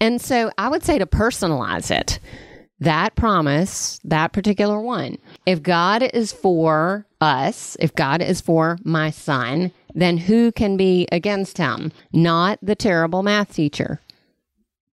And 0.00 0.20
so 0.20 0.50
I 0.58 0.68
would 0.68 0.84
say 0.84 0.98
to 0.98 1.06
personalize 1.06 1.90
it, 1.90 2.18
that 2.80 3.14
promise, 3.14 3.98
that 4.04 4.32
particular 4.32 4.80
one. 4.80 5.16
If 5.46 5.62
God 5.62 6.02
is 6.02 6.32
for 6.32 7.06
us, 7.20 7.76
if 7.80 7.94
God 7.94 8.20
is 8.20 8.40
for 8.40 8.78
my 8.84 9.10
son, 9.10 9.72
then 9.94 10.18
who 10.18 10.52
can 10.52 10.76
be 10.76 11.08
against 11.10 11.56
him? 11.56 11.92
Not 12.12 12.58
the 12.60 12.74
terrible 12.74 13.22
math 13.22 13.54
teacher. 13.54 14.00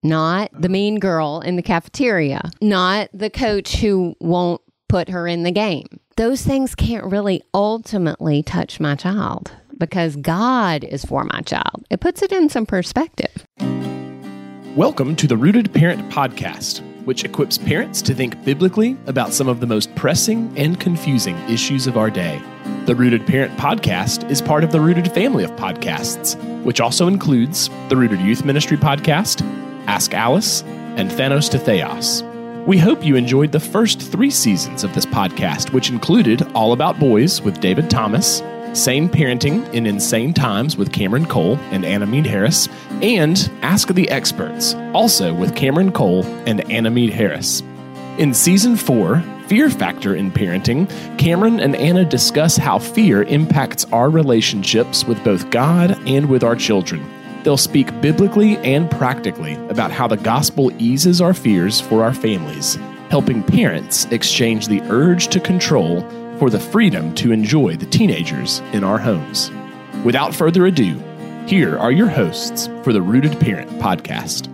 Not 0.02 0.50
the 0.54 0.70
mean 0.70 1.00
girl 1.00 1.42
in 1.42 1.56
the 1.56 1.62
cafeteria, 1.62 2.52
not 2.62 3.10
the 3.14 3.30
coach 3.30 3.78
who 3.78 4.16
won't 4.20 4.62
put 4.90 5.10
her 5.10 5.28
in 5.28 5.44
the 5.44 5.52
game. 5.52 5.88
Those 6.18 6.42
things 6.42 6.76
can't 6.76 7.06
really 7.06 7.42
ultimately 7.54 8.44
touch 8.44 8.80
my 8.80 8.96
child 8.96 9.52
because 9.78 10.18
God 10.18 10.84
is 10.84 11.06
for 11.06 11.24
my 11.24 11.42
child. 11.42 11.86
It 11.90 12.02
puts 12.02 12.22
it 12.22 12.34
in 12.34 12.50
some 12.50 12.66
perspective. 12.66 13.46
Welcome 14.76 15.16
to 15.18 15.28
the 15.28 15.38
Rooted 15.38 15.72
Parent 15.72 16.10
Podcast, 16.10 16.82
which 17.06 17.24
equips 17.24 17.60
parents 17.60 18.02
to 18.02 18.16
think 18.16 18.44
biblically 18.44 18.98
about 19.06 19.32
some 19.32 19.48
of 19.48 19.60
the 19.60 19.68
most 19.68 19.94
pressing 19.94 20.52
and 20.58 20.80
confusing 20.80 21.38
issues 21.48 21.86
of 21.86 21.96
our 21.96 22.10
day. 22.10 22.42
The 22.88 22.96
Rooted 22.96 23.28
Parent 23.28 23.56
Podcast 23.60 24.28
is 24.32 24.42
part 24.42 24.64
of 24.64 24.72
the 24.72 24.82
Rooted 24.82 25.12
family 25.12 25.44
of 25.44 25.52
podcasts, 25.52 26.36
which 26.64 26.82
also 26.82 27.08
includes 27.08 27.70
the 27.90 27.96
Rooted 27.96 28.20
Youth 28.22 28.46
Ministry 28.46 28.76
Podcast, 28.78 29.44
Ask 29.86 30.16
Alice, 30.16 30.64
and 30.64 31.12
Thanos 31.12 31.52
to 31.52 31.60
Theos. 31.60 32.24
We 32.66 32.80
hope 32.80 33.06
you 33.06 33.16
enjoyed 33.16 33.52
the 33.52 33.60
first 33.60 34.02
three 34.02 34.32
seasons 34.32 34.84
of 34.84 34.96
this 34.96 35.06
podcast, 35.06 35.72
which 35.72 35.92
included 35.92 36.42
All 36.54 36.74
About 36.74 37.00
Boys 37.00 37.44
with 37.44 37.60
David 37.62 37.92
Thomas, 37.92 38.42
Sane 38.74 39.08
Parenting 39.08 39.72
in 39.72 39.86
Insane 39.86 40.34
Times 40.34 40.76
with 40.76 40.92
Cameron 40.92 41.28
Cole 41.28 41.58
and 41.70 41.86
Anna 41.86 42.08
Mead 42.08 42.26
Harris, 42.26 42.68
and 43.04 43.52
Ask 43.62 43.90
the 43.90 44.10
Experts, 44.10 44.74
also 44.94 45.32
with 45.32 45.56
Cameron 45.56 45.92
Cole 45.92 46.26
and 46.48 46.70
Anna 46.72 46.90
Mead 46.90 47.12
Harris. 47.12 47.62
In 48.18 48.34
season 48.34 48.76
four, 48.76 49.24
Fear 49.46 49.70
Factor 49.70 50.16
in 50.16 50.32
Parenting, 50.32 50.90
Cameron 51.20 51.60
and 51.60 51.76
Anna 51.76 52.04
discuss 52.04 52.58
how 52.58 52.80
fear 52.80 53.22
impacts 53.24 53.86
our 53.92 54.10
relationships 54.10 55.06
with 55.06 55.24
both 55.24 55.52
God 55.52 55.92
and 56.08 56.28
with 56.28 56.44
our 56.44 56.56
children. 56.56 57.08
They'll 57.44 57.58
speak 57.58 58.02
biblically 58.02 58.58
and 58.58 58.90
practically 58.90 59.54
about 59.68 59.92
how 59.92 60.08
the 60.08 60.18
gospel 60.18 60.72
eases 60.82 61.22
our 61.22 61.36
fears 61.36 61.80
for 61.80 62.04
our 62.04 62.14
families, 62.14 62.80
helping 63.12 63.44
parents 63.44 64.06
exchange 64.06 64.68
the 64.68 64.82
urge 64.90 65.28
to 65.28 65.40
control 65.40 66.02
for 66.40 66.50
the 66.50 66.60
freedom 66.60 67.14
to 67.16 67.32
enjoy 67.32 67.76
the 67.76 67.86
teenagers 67.86 68.60
in 68.74 68.84
our 68.84 68.98
homes. 68.98 69.52
Without 70.04 70.34
further 70.34 70.66
ado, 70.66 70.96
here 71.48 71.78
are 71.78 71.92
your 71.92 72.08
hosts 72.08 72.68
for 72.84 72.92
the 72.94 73.02
Rooted 73.02 73.40
Parent 73.40 73.70
podcast. 73.80 74.50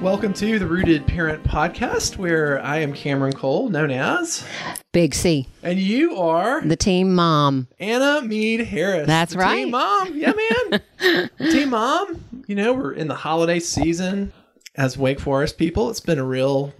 Welcome 0.00 0.34
to 0.34 0.58
the 0.58 0.66
Rooted 0.66 1.06
Parent 1.06 1.42
Podcast, 1.44 2.18
where 2.18 2.62
I 2.62 2.78
am 2.80 2.92
Cameron 2.92 3.32
Cole, 3.32 3.70
known 3.70 3.90
as, 3.90 4.46
Big 4.92 5.14
C, 5.14 5.48
and 5.62 5.78
you 5.78 6.16
are 6.16 6.60
the 6.60 6.76
team 6.76 7.14
mom. 7.14 7.68
Anna 7.80 8.20
Mead 8.20 8.60
Harris. 8.60 9.06
That's 9.06 9.32
The 9.32 9.38
right. 9.38 9.54
Team 9.56 9.70
Mom. 9.70 10.14
Yeah, 10.14 10.32
man. 10.70 11.30
team 11.50 11.70
Mom. 11.70 12.22
You 12.46 12.54
know, 12.56 12.74
we're 12.74 12.92
in 12.92 13.08
the 13.08 13.14
holiday 13.14 13.60
season 13.60 14.32
as 14.74 14.98
Wake 14.98 15.20
Forest 15.20 15.56
people. 15.56 15.88
It's 15.88 16.00
been 16.00 16.18
a 16.18 16.24
real, 16.24 16.74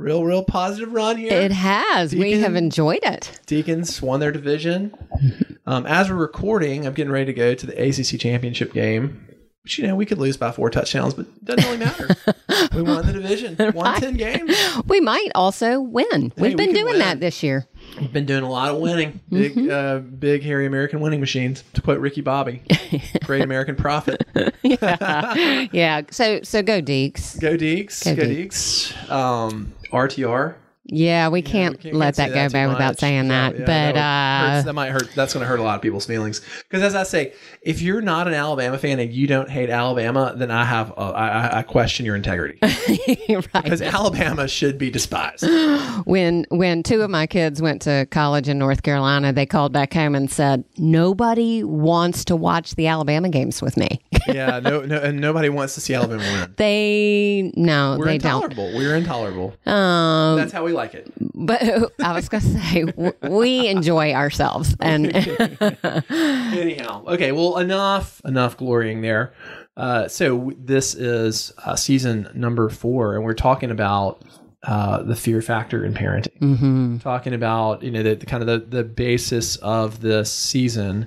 real, 0.00 0.24
real 0.24 0.42
positive 0.44 0.92
run 0.92 1.16
here. 1.16 1.32
It 1.32 1.52
has. 1.52 2.14
we 2.14 2.32
have 2.40 2.56
enjoyed 2.56 3.00
it. 3.02 3.40
Deacons 3.46 4.00
won 4.02 4.20
their 4.20 4.32
division. 4.32 4.94
Um, 5.66 5.86
as 5.86 6.08
we're 6.08 6.16
recording, 6.16 6.86
I'm 6.86 6.94
getting 6.94 7.12
ready 7.12 7.26
to 7.26 7.32
go 7.32 7.54
to 7.54 7.66
the 7.66 7.72
ACC 7.80 8.18
championship 8.20 8.72
game. 8.72 9.26
Which, 9.62 9.76
you 9.76 9.86
know, 9.86 9.94
we 9.94 10.06
could 10.06 10.16
lose 10.16 10.38
by 10.38 10.52
four 10.52 10.70
touchdowns, 10.70 11.12
but 11.12 11.26
it 11.26 11.44
doesn't 11.44 11.64
really 11.64 11.76
matter. 11.76 12.08
we 12.74 12.80
won 12.80 13.06
the 13.06 13.12
division, 13.12 13.58
won 13.74 14.00
10 14.00 14.14
games. 14.14 14.56
We 14.86 15.00
might 15.00 15.28
also 15.34 15.80
win. 15.82 16.32
We've 16.38 16.56
been 16.56 16.68
could 16.70 16.76
doing 16.76 16.92
win. 16.92 16.98
that 17.00 17.20
this 17.20 17.42
year. 17.42 17.66
We've 18.00 18.10
been 18.10 18.24
doing 18.24 18.42
a 18.42 18.48
lot 18.50 18.70
of 18.74 18.80
winning. 18.80 19.20
Big, 19.28 19.54
Mm-hmm. 19.54 19.70
uh, 19.70 19.98
big, 19.98 20.42
hairy 20.42 20.64
American 20.64 21.00
winning 21.00 21.20
machines. 21.20 21.62
To 21.74 21.82
quote 21.82 22.00
Ricky 22.00 22.22
Bobby, 22.22 22.62
great 23.24 23.42
American 23.42 23.76
prophet. 23.76 24.26
Yeah. 24.62 25.66
yeah. 25.72 26.02
So 26.10 26.40
so 26.42 26.62
go 26.62 26.80
Deacs. 26.80 27.38
Go 27.40 27.56
Deacs. 27.56 28.04
Go 28.04 28.14
Go, 28.14 28.22
Deacs. 28.22 29.10
Um, 29.10 29.72
RTR. 29.92 30.54
Yeah, 30.92 31.28
we 31.28 31.40
can't, 31.40 31.80
Can't- 31.80 31.94
let 31.94 32.16
that 32.16 32.34
go 32.34 32.48
by 32.48 32.64
too 32.64 32.68
without 32.70 32.98
saying 32.98 33.28
that. 33.28 33.52
Yeah, 33.54 33.60
but 33.60 33.66
that, 33.94 34.60
uh 34.60 34.62
that 34.62 34.72
might 34.72 34.90
hurt. 34.90 35.10
That's 35.14 35.32
going 35.32 35.42
to 35.42 35.46
hurt 35.48 35.60
a 35.60 35.62
lot 35.62 35.76
of 35.76 35.82
people's 35.82 36.04
feelings. 36.06 36.40
Because 36.68 36.82
as 36.82 36.94
I 36.96 37.04
say, 37.04 37.32
if 37.62 37.80
you're 37.80 38.00
not 38.00 38.26
an 38.26 38.34
Alabama 38.34 38.76
fan 38.76 38.98
and 38.98 39.12
you 39.12 39.26
don't 39.28 39.48
hate 39.48 39.70
Alabama, 39.70 40.34
then 40.36 40.50
I 40.50 40.64
have 40.64 40.90
uh, 40.98 41.10
I, 41.12 41.58
I- 41.58 41.62
question 41.62 42.04
your 42.04 42.16
integrity 42.16 42.58
right. 42.62 43.46
because 43.62 43.80
Alabama 43.82 44.48
should 44.48 44.78
be 44.78 44.90
despised. 44.90 45.44
when 46.06 46.44
when 46.50 46.82
two 46.82 47.02
of 47.02 47.10
my 47.10 47.26
kids 47.26 47.62
went 47.62 47.82
to 47.82 48.06
college 48.10 48.48
in 48.48 48.58
North 48.58 48.82
Carolina, 48.82 49.32
they 49.32 49.46
called 49.46 49.72
back 49.72 49.92
home 49.94 50.14
and 50.16 50.30
said, 50.30 50.64
"Nobody 50.76 51.62
wants 51.62 52.24
to 52.24 52.34
watch 52.36 52.74
the 52.74 52.86
Alabama 52.88 53.28
games 53.28 53.62
with 53.62 53.76
me." 53.76 54.00
yeah, 54.26 54.58
no, 54.58 54.80
no, 54.82 54.96
and 54.98 55.20
nobody 55.20 55.48
wants 55.48 55.74
to 55.74 55.80
see 55.80 55.94
Alabama 55.94 56.22
win. 56.22 56.54
they 56.56 57.52
no, 57.54 57.96
We're 57.98 58.06
they 58.06 58.18
don't. 58.18 58.42
intolerable. 58.44 58.76
We're 58.76 58.96
intolerable. 58.96 59.54
Um, 59.66 60.36
That's 60.36 60.52
how 60.52 60.64
we 60.64 60.72
like 60.72 60.79
it. 60.94 61.12
but 61.34 61.62
I 62.02 62.12
was 62.12 62.28
going 62.28 62.42
to 62.42 62.60
say 62.60 62.84
we 63.28 63.68
enjoy 63.68 64.12
ourselves, 64.12 64.74
and 64.80 65.14
Anyhow, 66.10 67.04
okay. 67.06 67.32
Well, 67.32 67.58
enough, 67.58 68.20
enough 68.24 68.56
glorying 68.56 69.00
there. 69.02 69.32
Uh, 69.76 70.08
so 70.08 70.52
this 70.58 70.94
is 70.94 71.52
uh, 71.64 71.76
season 71.76 72.28
number 72.34 72.68
four, 72.68 73.14
and 73.14 73.24
we're 73.24 73.34
talking 73.34 73.70
about 73.70 74.22
uh, 74.62 75.02
the 75.02 75.16
fear 75.16 75.40
factor 75.40 75.84
in 75.84 75.94
parenting. 75.94 76.38
Mm-hmm. 76.38 76.98
Talking 76.98 77.32
about 77.32 77.82
you 77.82 77.90
know 77.90 78.02
the, 78.02 78.14
the 78.14 78.26
kind 78.26 78.42
of 78.42 78.46
the, 78.46 78.76
the 78.76 78.84
basis 78.84 79.56
of 79.56 80.00
this 80.00 80.32
season 80.32 81.06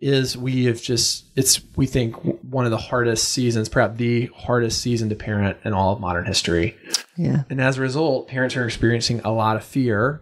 is 0.00 0.36
we 0.36 0.66
have 0.66 0.80
just 0.80 1.24
it's 1.34 1.60
we 1.74 1.86
think 1.86 2.14
one 2.44 2.64
of 2.64 2.70
the 2.70 2.76
hardest 2.76 3.30
seasons, 3.30 3.68
perhaps 3.68 3.96
the 3.96 4.26
hardest 4.36 4.80
season 4.80 5.08
to 5.08 5.16
parent 5.16 5.56
in 5.64 5.72
all 5.72 5.94
of 5.94 6.00
modern 6.00 6.26
history. 6.26 6.76
yeah, 7.16 7.42
And 7.50 7.60
as 7.60 7.78
a 7.78 7.80
result, 7.80 8.28
parents 8.28 8.56
are 8.56 8.64
experiencing 8.64 9.20
a 9.24 9.32
lot 9.32 9.56
of 9.56 9.64
fear 9.64 10.20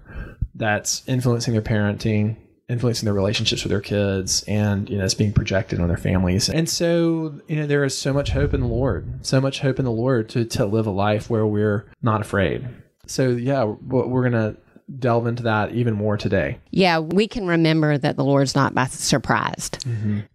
that's 0.54 1.02
influencing 1.06 1.52
their 1.52 1.62
parenting, 1.62 2.36
influencing 2.68 3.04
their 3.04 3.14
relationships 3.14 3.62
with 3.62 3.70
their 3.70 3.80
kids, 3.80 4.42
and 4.48 4.88
you 4.88 4.98
know, 4.98 5.04
it's 5.04 5.14
being 5.14 5.32
projected 5.32 5.80
on 5.80 5.88
their 5.88 5.96
families. 5.96 6.48
And 6.48 6.68
so, 6.68 7.40
you 7.46 7.56
know, 7.56 7.66
there 7.66 7.84
is 7.84 7.96
so 7.96 8.12
much 8.12 8.30
hope 8.30 8.54
in 8.54 8.60
the 8.60 8.66
Lord, 8.66 9.24
so 9.24 9.40
much 9.40 9.60
hope 9.60 9.78
in 9.78 9.84
the 9.84 9.90
Lord 9.90 10.28
to 10.30 10.44
to 10.44 10.64
live 10.64 10.86
a 10.86 10.90
life 10.90 11.28
where 11.28 11.46
we're 11.46 11.86
not 12.02 12.20
afraid. 12.20 12.66
So 13.06 13.28
yeah, 13.28 13.64
we're 13.64 14.22
gonna 14.22 14.56
delve 14.98 15.26
into 15.26 15.42
that 15.42 15.72
even 15.72 15.94
more 15.94 16.16
today. 16.16 16.58
yeah, 16.70 16.98
we 16.98 17.26
can 17.26 17.46
remember 17.46 17.96
that 17.96 18.16
the 18.16 18.24
Lord's 18.24 18.54
not 18.54 18.74
by 18.74 18.86
surprised 18.86 19.84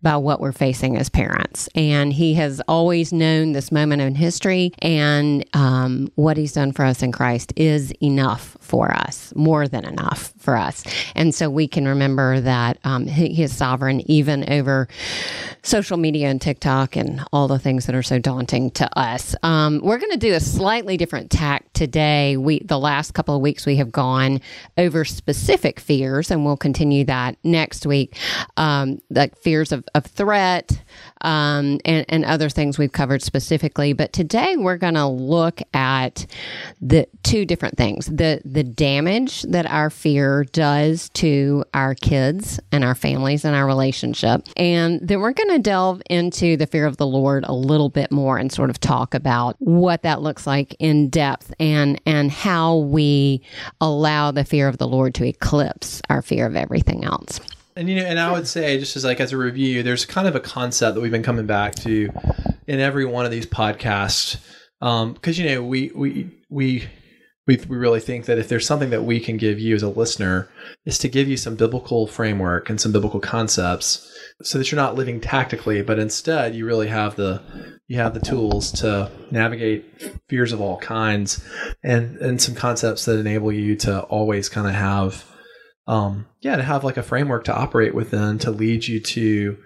by 0.01 0.17
what 0.17 0.41
we're 0.41 0.51
facing 0.51 0.97
as 0.97 1.09
parents, 1.09 1.69
and 1.75 2.11
He 2.11 2.33
has 2.35 2.61
always 2.67 3.13
known 3.13 3.51
this 3.51 3.71
moment 3.71 4.01
in 4.01 4.15
history, 4.15 4.71
and 4.79 5.45
um, 5.53 6.11
what 6.15 6.37
He's 6.37 6.53
done 6.53 6.71
for 6.71 6.83
us 6.83 7.03
in 7.03 7.11
Christ 7.11 7.53
is 7.55 7.91
enough 8.01 8.57
for 8.59 8.91
us, 8.91 9.33
more 9.35 9.67
than 9.67 9.85
enough 9.85 10.33
for 10.37 10.55
us, 10.55 10.83
and 11.15 11.33
so 11.33 11.49
we 11.49 11.67
can 11.67 11.87
remember 11.87 12.39
that 12.41 12.79
um, 12.83 13.05
he, 13.05 13.29
he 13.29 13.43
is 13.43 13.55
sovereign 13.55 14.01
even 14.09 14.51
over 14.51 14.87
social 15.61 15.97
media 15.97 16.27
and 16.27 16.41
TikTok 16.41 16.95
and 16.95 17.23
all 17.31 17.47
the 17.47 17.59
things 17.59 17.85
that 17.85 17.95
are 17.95 18.03
so 18.03 18.17
daunting 18.17 18.71
to 18.71 18.99
us. 18.99 19.35
Um, 19.43 19.81
we're 19.83 19.97
going 19.97 20.11
to 20.11 20.17
do 20.17 20.33
a 20.33 20.39
slightly 20.39 20.97
different 20.97 21.29
tack 21.29 21.71
today. 21.73 22.37
We 22.37 22.59
the 22.59 22.79
last 22.79 23.13
couple 23.13 23.35
of 23.35 23.41
weeks 23.41 23.65
we 23.65 23.75
have 23.77 23.91
gone 23.91 24.38
over 24.77 25.05
specific 25.05 25.79
fears, 25.79 26.31
and 26.31 26.45
we'll 26.45 26.57
continue 26.57 27.03
that 27.05 27.37
next 27.43 27.85
week. 27.85 28.17
Um, 28.57 28.99
like 29.09 29.37
fears 29.37 29.71
of, 29.71 29.83
of 29.95 30.05
threat 30.05 30.81
um, 31.21 31.79
and, 31.85 32.05
and 32.09 32.25
other 32.25 32.49
things 32.49 32.77
we've 32.77 32.91
covered 32.91 33.21
specifically. 33.21 33.93
But 33.93 34.13
today 34.13 34.55
we're 34.57 34.77
going 34.77 34.93
to 34.95 35.07
look 35.07 35.61
at 35.73 36.25
the 36.81 37.07
two 37.23 37.45
different 37.45 37.77
things: 37.77 38.05
the 38.07 38.41
the 38.45 38.63
damage 38.63 39.43
that 39.43 39.65
our 39.69 39.89
fear 39.89 40.45
does 40.45 41.09
to 41.09 41.63
our 41.73 41.95
kids 41.95 42.59
and 42.71 42.83
our 42.83 42.95
families 42.95 43.45
and 43.45 43.55
our 43.55 43.65
relationship, 43.65 44.47
and 44.55 44.99
then 45.01 45.19
we're 45.19 45.33
going 45.33 45.49
to 45.49 45.59
delve 45.59 46.01
into 46.09 46.57
the 46.57 46.67
fear 46.67 46.85
of 46.85 46.97
the 46.97 47.07
Lord 47.07 47.43
a 47.47 47.53
little 47.53 47.89
bit 47.89 48.11
more 48.11 48.37
and 48.37 48.51
sort 48.51 48.69
of 48.69 48.79
talk 48.79 49.13
about 49.13 49.55
what 49.59 50.03
that 50.03 50.21
looks 50.21 50.47
like 50.47 50.75
in 50.79 51.09
depth 51.09 51.53
and 51.59 51.99
and 52.05 52.31
how 52.31 52.77
we 52.77 53.41
allow 53.81 54.28
the 54.31 54.45
fear 54.45 54.67
of 54.67 54.77
the 54.77 54.87
Lord 54.87 55.13
to 55.15 55.25
eclipse 55.25 56.01
our 56.09 56.21
fear 56.21 56.45
of 56.45 56.55
everything 56.55 57.03
else. 57.03 57.39
And 57.75 57.89
you 57.89 57.95
know, 57.95 58.05
and 58.05 58.19
I 58.19 58.31
would 58.31 58.47
say, 58.47 58.77
just 58.77 58.97
as 58.97 59.05
like 59.05 59.19
as 59.19 59.31
a 59.31 59.37
review, 59.37 59.83
there's 59.83 60.05
kind 60.05 60.27
of 60.27 60.35
a 60.35 60.39
concept 60.39 60.95
that 60.95 61.01
we've 61.01 61.11
been 61.11 61.23
coming 61.23 61.45
back 61.45 61.75
to 61.75 62.09
in 62.67 62.79
every 62.79 63.05
one 63.05 63.25
of 63.25 63.31
these 63.31 63.45
podcasts, 63.45 64.37
um, 64.81 65.13
because 65.13 65.39
you 65.39 65.45
know 65.45 65.63
we 65.63 65.91
we 65.95 66.29
we 66.49 66.89
we, 67.49 67.57
we 67.67 67.77
really 67.77 67.99
think 67.99 68.25
that 68.25 68.37
if 68.37 68.47
there's 68.47 68.67
something 68.67 68.91
that 68.91 69.03
we 69.03 69.19
can 69.19 69.37
give 69.37 69.59
you 69.59 69.73
as 69.75 69.81
a 69.81 69.89
listener 69.89 70.47
is 70.85 70.99
to 70.99 71.09
give 71.09 71.27
you 71.27 71.35
some 71.35 71.55
biblical 71.55 72.05
framework 72.05 72.69
and 72.69 72.79
some 72.79 72.91
biblical 72.91 73.19
concepts 73.19 74.05
so 74.41 74.57
that 74.57 74.71
you're 74.71 74.79
not 74.79 74.95
living 74.95 75.19
tactically 75.19 75.81
but 75.81 75.99
instead 75.99 76.55
you 76.55 76.65
really 76.65 76.87
have 76.87 77.15
the 77.15 77.41
you 77.87 77.97
have 77.97 78.13
the 78.13 78.19
tools 78.19 78.71
to 78.71 79.11
navigate 79.31 79.85
fears 80.27 80.53
of 80.53 80.61
all 80.61 80.77
kinds 80.77 81.43
and 81.83 82.17
and 82.17 82.41
some 82.41 82.55
concepts 82.55 83.05
that 83.05 83.19
enable 83.19 83.51
you 83.51 83.75
to 83.75 84.01
always 84.03 84.49
kind 84.49 84.67
of 84.67 84.73
have 84.73 85.25
um 85.87 86.25
yeah 86.41 86.55
to 86.55 86.63
have 86.63 86.83
like 86.83 86.97
a 86.97 87.03
framework 87.03 87.43
to 87.43 87.55
operate 87.55 87.93
within 87.93 88.37
to 88.37 88.51
lead 88.51 88.87
you 88.87 88.99
to 88.99 89.57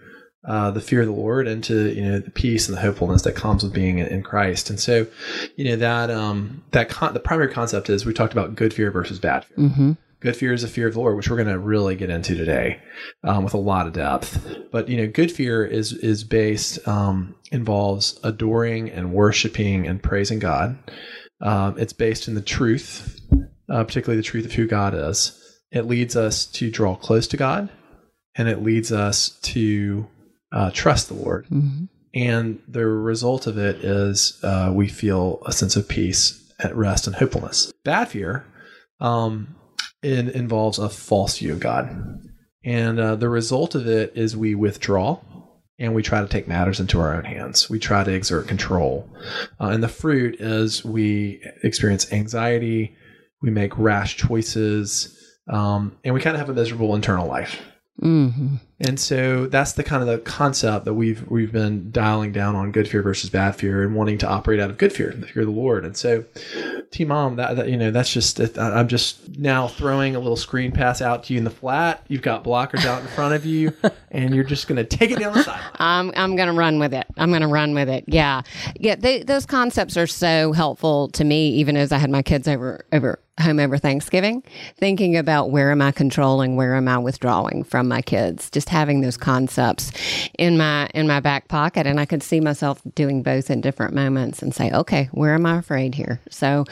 uh, 0.45 0.71
the 0.71 0.81
fear 0.81 1.01
of 1.01 1.07
the 1.07 1.13
Lord 1.13 1.47
and 1.47 1.63
to 1.63 1.93
you 1.93 2.03
know 2.03 2.19
the 2.19 2.31
peace 2.31 2.67
and 2.67 2.75
the 2.75 2.81
hopefulness 2.81 3.21
that 3.21 3.35
comes 3.35 3.63
with 3.63 3.73
being 3.73 3.99
in 3.99 4.23
Christ. 4.23 4.69
And 4.69 4.79
so, 4.79 5.07
you 5.55 5.65
know 5.65 5.75
that 5.77 6.11
um, 6.11 6.63
that 6.71 6.89
con- 6.89 7.13
the 7.13 7.19
primary 7.19 7.51
concept 7.51 7.89
is 7.89 8.05
we 8.05 8.13
talked 8.13 8.33
about 8.33 8.55
good 8.55 8.73
fear 8.73 8.91
versus 8.91 9.19
bad 9.19 9.45
fear. 9.45 9.57
Mm-hmm. 9.57 9.91
Good 10.23 10.37
fear 10.37 10.53
is 10.53 10.63
a 10.63 10.69
fear 10.69 10.87
of 10.87 10.93
the 10.93 11.01
Lord, 11.01 11.17
which 11.17 11.29
we're 11.29 11.35
going 11.35 11.49
to 11.49 11.59
really 11.59 11.97
get 11.97 12.09
into 12.09 12.33
today 12.33 12.81
um, 13.25 13.43
with 13.43 13.53
a 13.53 13.57
lot 13.57 13.87
of 13.87 13.93
depth. 13.93 14.47
But 14.71 14.87
you 14.87 14.95
know, 14.95 15.05
good 15.05 15.29
fear 15.29 15.65
is 15.65 15.91
is 15.91 16.23
based 16.23 16.87
um, 16.87 17.35
involves 17.51 18.17
adoring 18.23 18.89
and 18.89 19.11
worshiping 19.11 19.85
and 19.85 20.01
praising 20.01 20.39
God. 20.39 20.77
Um, 21.41 21.77
it's 21.77 21.91
based 21.91 22.29
in 22.29 22.35
the 22.35 22.41
truth, 22.41 23.19
uh, 23.69 23.83
particularly 23.83 24.15
the 24.15 24.25
truth 24.25 24.45
of 24.45 24.53
who 24.53 24.65
God 24.65 24.93
is. 24.93 25.37
It 25.71 25.87
leads 25.87 26.15
us 26.15 26.45
to 26.53 26.71
draw 26.71 26.95
close 26.95 27.27
to 27.27 27.35
God, 27.35 27.69
and 28.35 28.47
it 28.47 28.63
leads 28.63 28.93
us 28.93 29.37
to 29.41 30.07
uh, 30.53 30.71
trust 30.71 31.09
the 31.09 31.15
Lord. 31.15 31.47
Mm-hmm. 31.47 31.85
And 32.13 32.61
the 32.69 32.87
result 32.87 33.45
of 33.45 33.57
it 33.57 33.83
is 33.83 34.39
uh, 34.41 34.71
we 34.73 34.87
feel 34.87 35.43
a 35.45 35.51
sense 35.51 35.75
of 35.75 35.89
peace, 35.89 36.49
at 36.59 36.73
rest, 36.77 37.07
and 37.07 37.15
hopefulness. 37.17 37.73
Bad 37.83 38.07
fear 38.07 38.45
um, 39.01 39.55
it 40.03 40.29
involves 40.29 40.79
a 40.79 40.89
false 40.89 41.37
view 41.37 41.53
of 41.53 41.59
God. 41.59 42.21
And 42.63 42.99
uh, 42.99 43.15
the 43.15 43.29
result 43.29 43.75
of 43.75 43.87
it 43.87 44.13
is 44.15 44.37
we 44.37 44.55
withdraw 44.55 45.19
and 45.79 45.95
we 45.95 46.03
try 46.03 46.21
to 46.21 46.27
take 46.27 46.47
matters 46.47 46.79
into 46.79 46.99
our 46.99 47.15
own 47.15 47.25
hands. 47.25 47.69
We 47.69 47.79
try 47.79 48.03
to 48.03 48.11
exert 48.13 48.47
control. 48.47 49.09
Uh, 49.59 49.69
and 49.69 49.83
the 49.83 49.87
fruit 49.87 50.35
is 50.39 50.85
we 50.85 51.41
experience 51.63 52.11
anxiety, 52.13 52.95
we 53.41 53.49
make 53.49 53.77
rash 53.77 54.15
choices, 54.15 55.17
um, 55.49 55.97
and 56.03 56.13
we 56.13 56.21
kind 56.21 56.35
of 56.35 56.39
have 56.39 56.49
a 56.49 56.53
miserable 56.53 56.95
internal 56.95 57.27
life. 57.27 57.61
Mm-hmm. 58.01 58.55
And 58.85 58.99
so 58.99 59.47
that's 59.47 59.73
the 59.73 59.83
kind 59.83 60.01
of 60.01 60.09
the 60.09 60.17
concept 60.19 60.83
that 60.85 60.93
we've 60.93 61.25
we've 61.29 61.53
been 61.53 61.89
dialing 61.91 62.33
down 62.33 62.55
on 62.55 62.71
good 62.71 62.87
fear 62.87 63.01
versus 63.01 63.29
bad 63.29 63.55
fear 63.55 63.81
and 63.81 63.95
wanting 63.95 64.17
to 64.19 64.27
operate 64.27 64.59
out 64.59 64.69
of 64.69 64.77
good 64.77 64.91
fear, 64.91 65.13
the 65.15 65.25
fear 65.25 65.43
of 65.43 65.47
the 65.47 65.53
Lord. 65.53 65.85
And 65.85 65.95
so, 65.95 66.25
T 66.91 67.05
mom, 67.05 67.37
that, 67.37 67.55
that 67.55 67.69
you 67.69 67.77
know, 67.77 67.91
that's 67.91 68.11
just 68.11 68.39
I'm 68.57 68.89
just 68.89 69.37
now 69.37 69.69
throwing 69.69 70.17
a 70.17 70.19
little 70.19 70.35
screen 70.35 70.73
pass 70.73 71.01
out 71.01 71.23
to 71.25 71.33
you 71.33 71.37
in 71.37 71.45
the 71.45 71.49
flat. 71.49 72.03
You've 72.09 72.21
got 72.21 72.43
blockers 72.43 72.85
out 72.85 73.01
in 73.01 73.07
front 73.07 73.33
of 73.33 73.45
you, 73.45 73.73
and 74.11 74.35
you're 74.35 74.43
just 74.43 74.67
going 74.67 74.75
to 74.75 74.83
take 74.83 75.11
it 75.11 75.19
down 75.19 75.33
the 75.33 75.43
side. 75.43 75.61
I'm 75.75 76.11
I'm 76.15 76.35
gonna 76.35 76.53
run 76.53 76.77
with 76.77 76.93
it. 76.93 77.07
I'm 77.15 77.31
gonna 77.31 77.47
run 77.47 77.73
with 77.73 77.87
it. 77.87 78.03
Yeah, 78.07 78.41
yeah. 78.75 78.95
They, 78.95 79.23
those 79.23 79.45
concepts 79.45 79.95
are 79.95 80.07
so 80.07 80.51
helpful 80.51 81.07
to 81.09 81.23
me, 81.23 81.49
even 81.51 81.77
as 81.77 81.93
I 81.93 81.97
had 81.97 82.09
my 82.09 82.21
kids 82.21 82.49
over 82.49 82.85
over 82.91 83.19
home 83.39 83.59
over 83.59 83.77
Thanksgiving, 83.77 84.43
thinking 84.77 85.17
about 85.17 85.49
where 85.49 85.71
am 85.71 85.81
I 85.81 85.91
controlling, 85.91 86.55
where 86.55 86.75
am 86.75 86.87
I 86.87 86.97
withdrawing 86.97 87.63
from 87.63 87.87
my 87.87 88.01
kids, 88.01 88.49
just 88.49 88.69
having 88.73 89.01
those 89.01 89.15
concepts 89.15 89.91
in 90.37 90.57
my 90.57 90.89
in 90.93 91.07
my 91.07 91.19
back 91.19 91.47
pocket, 91.47 91.87
and 91.87 91.99
I 91.99 92.05
could 92.05 92.23
see 92.23 92.41
myself 92.41 92.81
doing 92.95 93.23
both 93.23 93.49
in 93.49 93.61
different 93.61 93.93
moments 93.93 94.41
and 94.41 94.53
say, 94.53 94.71
okay, 94.71 95.09
where 95.13 95.35
am 95.35 95.45
I 95.45 95.59
afraid 95.59 95.95
here? 95.95 96.19
So 96.29 96.65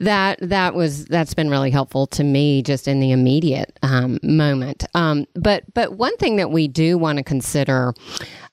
that 0.00 0.38
that 0.40 0.74
was 0.74 1.04
that's 1.04 1.34
been 1.34 1.50
really 1.50 1.70
helpful 1.70 2.06
to 2.08 2.24
me 2.24 2.62
just 2.62 2.88
in 2.88 2.98
the 2.98 3.12
immediate 3.12 3.78
um, 3.82 4.18
moment. 4.22 4.84
Um, 4.94 5.26
but 5.34 5.62
but 5.74 5.92
one 5.96 6.16
thing 6.16 6.36
that 6.36 6.50
we 6.50 6.66
do 6.66 6.98
want 6.98 7.18
to 7.18 7.22
consider 7.22 7.92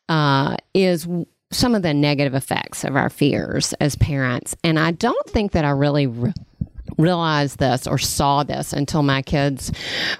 uh, 0.09 0.57
is 0.73 1.07
some 1.51 1.75
of 1.75 1.81
the 1.83 1.93
negative 1.93 2.35
effects 2.35 2.83
of 2.83 2.95
our 2.95 3.09
fears 3.09 3.73
as 3.79 3.95
parents, 3.95 4.55
and 4.63 4.77
I 4.77 4.91
don't 4.91 5.27
think 5.29 5.53
that 5.53 5.65
I 5.65 5.71
really. 5.71 6.07
Re- 6.07 6.33
realized 6.97 7.57
this 7.57 7.87
or 7.87 7.97
saw 7.97 8.43
this 8.43 8.71
until 8.71 9.01
my 9.01 9.21
kids 9.23 9.71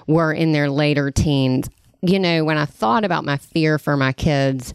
were 0.08 0.32
in 0.32 0.50
their 0.50 0.68
later 0.68 1.08
teens. 1.08 1.68
You 2.06 2.18
know, 2.18 2.44
when 2.44 2.58
I 2.58 2.66
thought 2.66 3.04
about 3.04 3.24
my 3.24 3.38
fear 3.38 3.78
for 3.78 3.96
my 3.96 4.12
kids, 4.12 4.74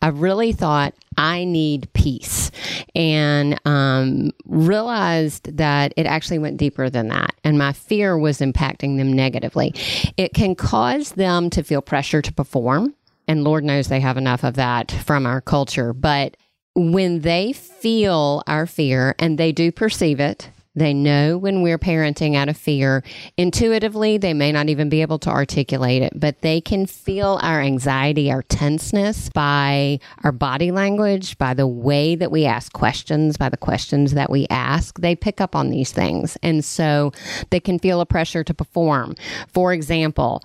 I 0.00 0.08
really 0.08 0.52
thought 0.52 0.94
I 1.18 1.44
need 1.44 1.92
peace 1.92 2.50
and 2.94 3.60
um, 3.66 4.30
realized 4.46 5.58
that 5.58 5.92
it 5.98 6.06
actually 6.06 6.38
went 6.38 6.56
deeper 6.56 6.88
than 6.88 7.08
that. 7.08 7.34
And 7.44 7.58
my 7.58 7.74
fear 7.74 8.16
was 8.16 8.38
impacting 8.38 8.96
them 8.96 9.12
negatively. 9.12 9.74
It 10.16 10.32
can 10.32 10.54
cause 10.54 11.12
them 11.12 11.50
to 11.50 11.62
feel 11.62 11.82
pressure 11.82 12.22
to 12.22 12.32
perform. 12.32 12.94
And 13.28 13.44
Lord 13.44 13.62
knows 13.62 13.88
they 13.88 14.00
have 14.00 14.16
enough 14.16 14.42
of 14.42 14.54
that 14.54 14.90
from 14.90 15.26
our 15.26 15.42
culture. 15.42 15.92
But 15.92 16.38
when 16.74 17.20
they 17.20 17.52
feel 17.52 18.42
our 18.46 18.66
fear 18.66 19.14
and 19.18 19.36
they 19.36 19.52
do 19.52 19.70
perceive 19.70 20.18
it, 20.18 20.48
they 20.74 20.94
know 20.94 21.36
when 21.36 21.62
we're 21.62 21.78
parenting 21.78 22.36
out 22.36 22.48
of 22.48 22.56
fear. 22.56 23.02
Intuitively, 23.36 24.18
they 24.18 24.34
may 24.34 24.52
not 24.52 24.68
even 24.68 24.88
be 24.88 25.02
able 25.02 25.18
to 25.20 25.30
articulate 25.30 26.02
it, 26.02 26.12
but 26.14 26.40
they 26.42 26.60
can 26.60 26.86
feel 26.86 27.40
our 27.42 27.60
anxiety, 27.60 28.30
our 28.30 28.42
tenseness 28.42 29.28
by 29.30 29.98
our 30.22 30.32
body 30.32 30.70
language, 30.70 31.36
by 31.38 31.54
the 31.54 31.66
way 31.66 32.14
that 32.14 32.30
we 32.30 32.46
ask 32.46 32.72
questions, 32.72 33.36
by 33.36 33.48
the 33.48 33.56
questions 33.56 34.12
that 34.12 34.30
we 34.30 34.46
ask. 34.48 35.00
They 35.00 35.16
pick 35.16 35.40
up 35.40 35.56
on 35.56 35.70
these 35.70 35.90
things. 35.90 36.38
And 36.42 36.64
so 36.64 37.12
they 37.50 37.60
can 37.60 37.78
feel 37.78 38.00
a 38.00 38.06
pressure 38.06 38.44
to 38.44 38.54
perform. 38.54 39.16
For 39.48 39.72
example, 39.72 40.42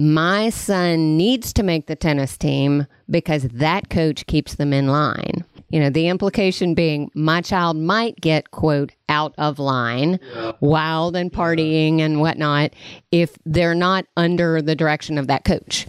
my 0.00 0.48
son 0.48 1.18
needs 1.18 1.52
to 1.52 1.62
make 1.62 1.86
the 1.86 1.94
tennis 1.94 2.38
team 2.38 2.86
because 3.10 3.42
that 3.42 3.90
coach 3.90 4.26
keeps 4.26 4.54
them 4.54 4.72
in 4.72 4.88
line. 4.88 5.44
You 5.68 5.78
know, 5.78 5.90
the 5.90 6.08
implication 6.08 6.74
being 6.74 7.10
my 7.14 7.42
child 7.42 7.76
might 7.76 8.16
get, 8.16 8.50
quote, 8.50 8.92
out 9.10 9.34
of 9.36 9.58
line, 9.58 10.18
yeah. 10.34 10.52
wild 10.60 11.16
and 11.16 11.30
partying 11.30 12.00
and 12.00 12.18
whatnot, 12.18 12.72
if 13.12 13.36
they're 13.44 13.74
not 13.74 14.06
under 14.16 14.62
the 14.62 14.74
direction 14.74 15.18
of 15.18 15.26
that 15.26 15.44
coach. 15.44 15.86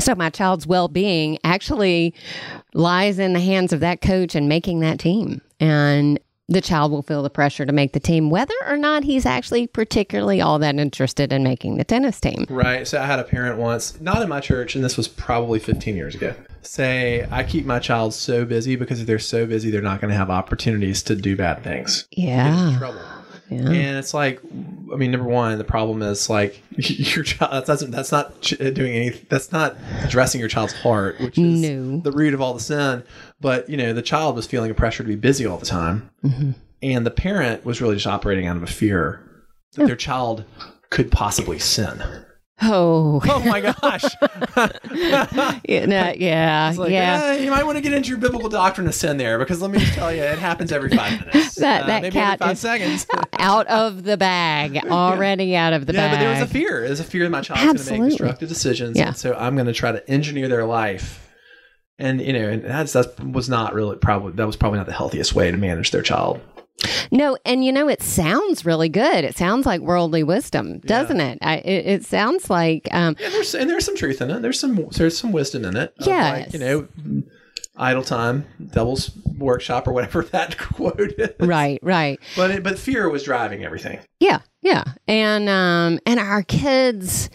So 0.00 0.14
my 0.14 0.30
child's 0.30 0.66
well 0.66 0.88
being 0.88 1.38
actually 1.44 2.14
lies 2.72 3.18
in 3.18 3.34
the 3.34 3.40
hands 3.40 3.74
of 3.74 3.80
that 3.80 4.00
coach 4.00 4.34
and 4.34 4.48
making 4.48 4.80
that 4.80 4.98
team. 4.98 5.42
And 5.60 6.18
the 6.50 6.60
child 6.60 6.92
will 6.92 7.02
feel 7.02 7.22
the 7.22 7.30
pressure 7.30 7.64
to 7.64 7.72
make 7.72 7.92
the 7.92 8.00
team, 8.00 8.28
whether 8.28 8.54
or 8.66 8.76
not 8.76 9.04
he's 9.04 9.24
actually 9.24 9.66
particularly 9.66 10.40
all 10.40 10.58
that 10.58 10.74
interested 10.74 11.32
in 11.32 11.44
making 11.44 11.76
the 11.76 11.84
tennis 11.84 12.20
team. 12.20 12.44
Right. 12.50 12.86
So 12.86 13.00
I 13.00 13.06
had 13.06 13.20
a 13.20 13.24
parent 13.24 13.58
once, 13.58 13.98
not 14.00 14.20
in 14.20 14.28
my 14.28 14.40
church, 14.40 14.74
and 14.74 14.84
this 14.84 14.96
was 14.96 15.08
probably 15.08 15.60
15 15.60 15.96
years 15.96 16.14
ago 16.14 16.34
say 16.62 17.26
I 17.30 17.42
keep 17.42 17.64
my 17.64 17.78
child 17.78 18.12
so 18.12 18.44
busy 18.44 18.76
because 18.76 19.00
if 19.00 19.06
they're 19.06 19.18
so 19.18 19.46
busy, 19.46 19.70
they're 19.70 19.80
not 19.80 20.00
going 20.00 20.10
to 20.10 20.16
have 20.16 20.28
opportunities 20.30 21.02
to 21.04 21.16
do 21.16 21.34
bad 21.34 21.64
things. 21.64 22.06
Yeah. 22.10 22.76
trouble. 22.78 23.00
Yeah. 23.50 23.68
And 23.68 23.98
it's 23.98 24.14
like, 24.14 24.40
I 24.92 24.96
mean, 24.96 25.10
number 25.10 25.28
one, 25.28 25.58
the 25.58 25.64
problem 25.64 26.02
is 26.02 26.30
like 26.30 26.62
your 26.76 27.24
child. 27.24 27.66
That's 27.66 27.84
that's 27.86 28.12
not 28.12 28.40
doing 28.42 28.92
anything. 28.92 29.26
That's 29.28 29.50
not 29.50 29.76
addressing 30.02 30.38
your 30.38 30.48
child's 30.48 30.72
heart, 30.72 31.20
which 31.20 31.36
is 31.36 31.60
no. 31.60 31.98
the 31.98 32.12
root 32.12 32.32
of 32.32 32.40
all 32.40 32.54
the 32.54 32.60
sin. 32.60 33.02
But 33.40 33.68
you 33.68 33.76
know, 33.76 33.92
the 33.92 34.02
child 34.02 34.36
was 34.36 34.46
feeling 34.46 34.70
a 34.70 34.74
pressure 34.74 35.02
to 35.02 35.08
be 35.08 35.16
busy 35.16 35.46
all 35.46 35.58
the 35.58 35.66
time, 35.66 36.10
mm-hmm. 36.24 36.52
and 36.82 37.04
the 37.04 37.10
parent 37.10 37.64
was 37.64 37.80
really 37.80 37.96
just 37.96 38.06
operating 38.06 38.46
out 38.46 38.56
of 38.56 38.62
a 38.62 38.68
fear 38.68 39.26
that 39.74 39.86
their 39.86 39.96
child 39.96 40.44
could 40.90 41.10
possibly 41.10 41.58
sin. 41.58 42.02
Oh. 42.62 43.20
Oh 43.24 43.40
my 43.40 43.60
gosh. 43.60 44.04
yeah, 45.64 45.86
no, 45.86 46.12
yeah. 46.16 46.72
Like, 46.76 46.90
yeah. 46.90 47.22
Eh, 47.24 47.44
you 47.44 47.50
might 47.50 47.64
want 47.64 47.76
to 47.76 47.82
get 47.82 47.92
into 47.92 48.10
your 48.10 48.18
biblical 48.18 48.48
doctrine 48.48 48.86
of 48.86 48.94
sin 48.94 49.16
there 49.16 49.38
because 49.38 49.62
let 49.62 49.70
me 49.70 49.78
just 49.78 49.94
tell 49.94 50.12
you, 50.12 50.22
it 50.22 50.38
happens 50.38 50.72
every 50.72 50.90
five 50.90 51.20
minutes. 51.20 51.54
that 51.56 51.84
uh, 51.84 51.86
that 51.86 52.12
cat 52.12 52.38
five 52.38 52.58
seconds. 52.58 53.06
out 53.34 53.66
of 53.68 54.02
the 54.02 54.16
bag, 54.16 54.78
already 54.86 55.46
yeah. 55.46 55.66
out 55.66 55.72
of 55.72 55.86
the 55.86 55.92
yeah, 55.92 56.08
bag. 56.08 56.12
Yeah, 56.12 56.18
but 56.18 56.20
there 56.20 56.40
was 56.40 56.50
a 56.50 56.52
fear. 56.52 56.86
There's 56.86 57.00
a 57.00 57.04
fear 57.04 57.24
that 57.24 57.30
my 57.30 57.40
child's 57.40 57.88
going 57.88 58.00
to 58.00 58.02
make 58.02 58.10
destructive 58.10 58.48
decisions. 58.48 58.98
Yeah. 58.98 59.08
And 59.08 59.16
so 59.16 59.34
I'm 59.34 59.54
going 59.54 59.66
to 59.66 59.72
try 59.72 59.92
to 59.92 60.10
engineer 60.10 60.48
their 60.48 60.64
life. 60.64 61.26
And, 61.98 62.20
you 62.20 62.32
know, 62.32 62.48
and 62.48 62.64
that's, 62.64 62.94
that 62.94 63.20
was 63.20 63.48
not 63.48 63.74
really 63.74 63.96
probably, 63.96 64.32
that 64.32 64.46
was 64.46 64.56
probably 64.56 64.78
not 64.78 64.86
the 64.86 64.92
healthiest 64.92 65.34
way 65.34 65.50
to 65.50 65.56
manage 65.56 65.90
their 65.90 66.02
child. 66.02 66.40
No, 67.10 67.36
and 67.44 67.64
you 67.64 67.72
know, 67.72 67.88
it 67.88 68.02
sounds 68.02 68.64
really 68.64 68.88
good. 68.88 69.24
It 69.24 69.36
sounds 69.36 69.66
like 69.66 69.80
worldly 69.80 70.22
wisdom, 70.22 70.78
doesn't 70.80 71.18
yeah. 71.18 71.30
it? 71.32 71.38
I, 71.42 71.56
it? 71.56 71.86
it? 71.86 72.04
sounds 72.04 72.50
like, 72.50 72.88
um, 72.92 73.16
yeah, 73.20 73.30
there's 73.30 73.54
and 73.54 73.68
there's 73.68 73.84
some 73.84 73.96
truth 73.96 74.20
in 74.20 74.30
it. 74.30 74.42
There's 74.42 74.58
some 74.58 74.88
there's 74.92 75.18
some 75.18 75.32
wisdom 75.32 75.64
in 75.64 75.76
it. 75.76 75.92
Yeah, 76.00 76.32
like, 76.32 76.52
you 76.52 76.58
know, 76.58 76.88
idle 77.76 78.02
time, 78.02 78.46
devil's 78.72 79.10
workshop, 79.38 79.88
or 79.88 79.92
whatever 79.92 80.22
that 80.32 80.58
quote 80.58 81.12
is. 81.18 81.30
Right, 81.40 81.80
right. 81.82 82.18
But 82.36 82.50
it, 82.50 82.62
but 82.62 82.78
fear 82.78 83.08
was 83.08 83.24
driving 83.24 83.64
everything. 83.64 83.98
Yeah, 84.20 84.40
yeah, 84.62 84.84
and 85.08 85.48
um, 85.48 85.98
and 86.06 86.20
our 86.20 86.42
kids 86.42 87.30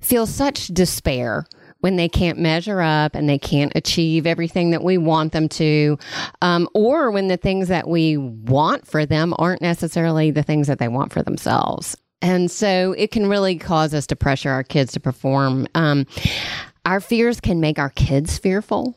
feel 0.00 0.26
such 0.26 0.68
despair 0.68 1.46
when 1.80 1.96
they 1.96 2.08
can't 2.08 2.38
measure 2.38 2.80
up 2.80 3.14
and 3.14 3.28
they 3.28 3.38
can't 3.38 3.72
achieve 3.74 4.26
everything 4.26 4.70
that 4.70 4.82
we 4.82 4.98
want 4.98 5.32
them 5.32 5.48
to, 5.48 5.98
um, 6.42 6.68
or 6.74 7.10
when 7.10 7.28
the 7.28 7.36
things 7.36 7.68
that 7.68 7.88
we 7.88 8.16
want 8.16 8.86
for 8.86 9.06
them 9.06 9.34
aren't 9.38 9.62
necessarily 9.62 10.30
the 10.30 10.42
things 10.42 10.66
that 10.66 10.78
they 10.78 10.88
want 10.88 11.12
for 11.12 11.22
themselves. 11.22 11.96
And 12.22 12.50
so 12.50 12.92
it 12.96 13.10
can 13.10 13.28
really 13.28 13.56
cause 13.56 13.94
us 13.94 14.06
to 14.08 14.16
pressure 14.16 14.50
our 14.50 14.64
kids 14.64 14.92
to 14.92 15.00
perform. 15.00 15.66
Um, 15.74 16.06
our 16.84 17.00
fears 17.00 17.40
can 17.40 17.60
make 17.60 17.78
our 17.78 17.90
kids 17.90 18.38
fearful 18.38 18.96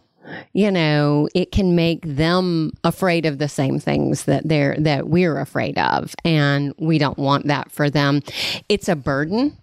you 0.53 0.71
know 0.71 1.27
it 1.33 1.51
can 1.51 1.75
make 1.75 2.01
them 2.03 2.71
afraid 2.83 3.25
of 3.25 3.37
the 3.37 3.49
same 3.49 3.79
things 3.79 4.25
that 4.25 4.47
they're 4.47 4.75
that 4.79 5.07
we're 5.07 5.39
afraid 5.39 5.77
of 5.77 6.15
and 6.23 6.73
we 6.77 6.97
don't 6.97 7.17
want 7.17 7.47
that 7.47 7.71
for 7.71 7.89
them 7.89 8.21
it's 8.67 8.87
a 8.87 8.95
burden 8.95 9.57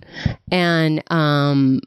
and 0.50 1.02
um 1.12 1.80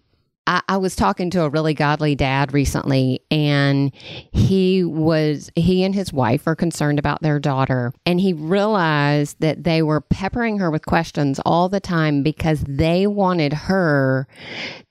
I, 0.50 0.64
I 0.68 0.78
was 0.78 0.96
talking 0.96 1.30
to 1.32 1.44
a 1.44 1.50
really 1.50 1.76
godly 1.76 2.16
dad 2.16 2.54
recently, 2.54 3.22
and 3.30 3.94
he 4.32 4.84
was, 4.84 5.52
he 5.56 5.84
and 5.84 5.94
his 5.94 6.12
wife 6.12 6.48
are 6.48 6.56
concerned 6.56 6.98
about 6.98 7.22
their 7.22 7.40
daughter. 7.40 7.94
And 8.06 8.20
he 8.20 8.34
realized 8.34 9.38
that 9.42 9.64
they 9.64 9.84
were 9.84 10.02
peppering 10.02 10.58
her 10.58 10.72
with 10.72 10.88
questions 10.88 11.40
all 11.46 11.70
the 11.70 11.80
time 11.80 12.24
because 12.24 12.64
they 12.68 13.06
wanted 13.06 13.54
her 13.54 14.28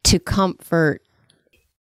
to 0.04 0.20
comfort 0.20 1.02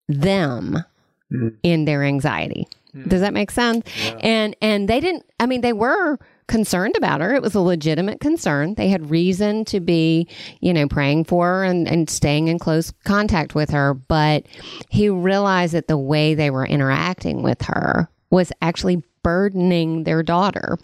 them 0.09 0.83
mm. 1.31 1.55
in 1.61 1.85
their 1.85 2.03
anxiety. 2.03 2.67
Does 3.07 3.21
that 3.21 3.33
make 3.33 3.51
sense? 3.51 3.85
And 4.21 4.55
and 4.59 4.87
they 4.87 4.99
didn't 4.99 5.23
I 5.39 5.45
mean 5.45 5.61
they 5.61 5.73
were 5.73 6.17
concerned 6.47 6.95
about 6.97 7.21
her. 7.21 7.33
It 7.35 7.41
was 7.41 7.55
a 7.55 7.61
legitimate 7.61 8.19
concern. 8.19 8.75
They 8.75 8.87
had 8.89 9.09
reason 9.09 9.65
to 9.65 9.79
be, 9.79 10.27
you 10.61 10.73
know, 10.73 10.87
praying 10.87 11.25
for 11.25 11.45
her 11.45 11.63
and, 11.63 11.87
and 11.87 12.09
staying 12.09 12.47
in 12.47 12.59
close 12.59 12.91
contact 13.03 13.55
with 13.55 13.69
her. 13.69 13.93
But 13.93 14.45
he 14.89 15.09
realized 15.09 15.73
that 15.73 15.87
the 15.87 15.97
way 15.97 16.33
they 16.33 16.49
were 16.49 16.65
interacting 16.65 17.43
with 17.43 17.61
her 17.63 18.09
was 18.29 18.51
actually 18.61 19.03
burdening 19.23 20.03
their 20.03 20.23
daughter 20.23 20.77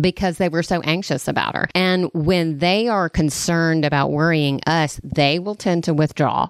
because 0.00 0.38
they 0.38 0.48
were 0.48 0.62
so 0.62 0.80
anxious 0.82 1.28
about 1.28 1.54
her. 1.54 1.68
And 1.74 2.10
when 2.14 2.58
they 2.58 2.88
are 2.88 3.08
concerned 3.08 3.84
about 3.84 4.10
worrying 4.10 4.60
us, 4.66 5.00
they 5.04 5.38
will 5.38 5.54
tend 5.54 5.84
to 5.84 5.94
withdraw. 5.94 6.48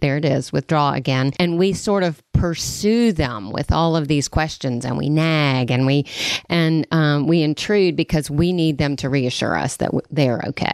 There 0.00 0.16
it 0.16 0.24
is, 0.24 0.52
withdraw 0.52 0.92
again. 0.92 1.32
And 1.38 1.58
we 1.58 1.72
sort 1.72 2.02
of 2.02 2.22
pursue 2.32 3.12
them 3.12 3.52
with 3.52 3.72
all 3.72 3.96
of 3.96 4.08
these 4.08 4.28
questions 4.28 4.84
and 4.84 4.98
we 4.98 5.08
nag 5.08 5.70
and 5.70 5.86
we 5.86 6.04
and 6.50 6.86
um, 6.90 7.26
we 7.26 7.42
intrude 7.42 7.96
because 7.96 8.30
we 8.30 8.52
need 8.52 8.76
them 8.76 8.96
to 8.96 9.08
reassure 9.08 9.56
us 9.56 9.76
that 9.76 9.90
they 10.10 10.28
are 10.28 10.44
okay. 10.48 10.72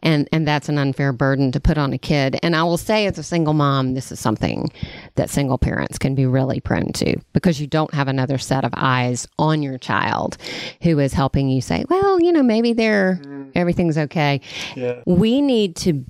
And 0.00 0.28
and 0.32 0.48
that's 0.48 0.68
an 0.68 0.78
unfair 0.78 1.12
burden 1.12 1.52
to 1.52 1.60
put 1.60 1.78
on 1.78 1.92
a 1.92 1.98
kid. 1.98 2.38
And 2.42 2.56
I 2.56 2.62
will 2.64 2.78
say 2.78 3.06
as 3.06 3.18
a 3.18 3.22
single 3.22 3.54
mom, 3.54 3.94
this 3.94 4.10
is 4.10 4.18
something 4.18 4.70
that 5.14 5.30
single 5.30 5.58
parents 5.58 5.98
can 5.98 6.14
be 6.14 6.26
really 6.26 6.60
prone 6.60 6.92
to 6.94 7.16
because 7.32 7.60
you 7.60 7.66
don't 7.66 7.92
have 7.94 8.08
another 8.08 8.38
set 8.38 8.64
of 8.64 8.72
eyes 8.74 9.28
on 9.38 9.62
your 9.62 9.78
child 9.78 10.38
who 10.82 10.98
is 10.98 11.12
helping 11.12 11.48
you 11.48 11.60
say, 11.60 11.84
well, 11.88 12.20
you 12.20 12.32
know, 12.32 12.42
maybe 12.42 12.72
they're 12.72 13.20
everything's 13.54 13.98
okay. 13.98 14.40
Yeah. 14.74 15.02
We 15.06 15.40
need 15.40 15.76
to 15.76 16.04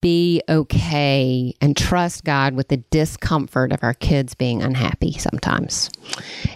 be 0.00 0.42
okay 0.48 1.54
and 1.60 1.76
trust 1.76 2.24
God 2.24 2.54
with 2.54 2.68
the 2.68 2.78
discomfort 2.90 3.72
of 3.72 3.80
our 3.82 3.94
kids 3.94 4.34
being 4.34 4.62
unhappy 4.62 5.12
sometimes 5.18 5.90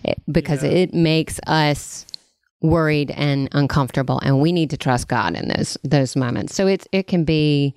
It- 0.04 0.20
because 0.30 0.62
it 0.62 0.94
makes 0.94 1.38
us 1.46 2.06
worried 2.62 3.10
and 3.10 3.48
uncomfortable 3.52 4.18
and 4.20 4.40
we 4.40 4.50
need 4.52 4.70
to 4.70 4.76
trust 4.78 5.08
God 5.08 5.34
in 5.36 5.48
those 5.48 5.76
those 5.84 6.16
moments. 6.16 6.54
So 6.54 6.66
it's 6.66 6.86
it 6.92 7.06
can 7.06 7.24
be 7.24 7.74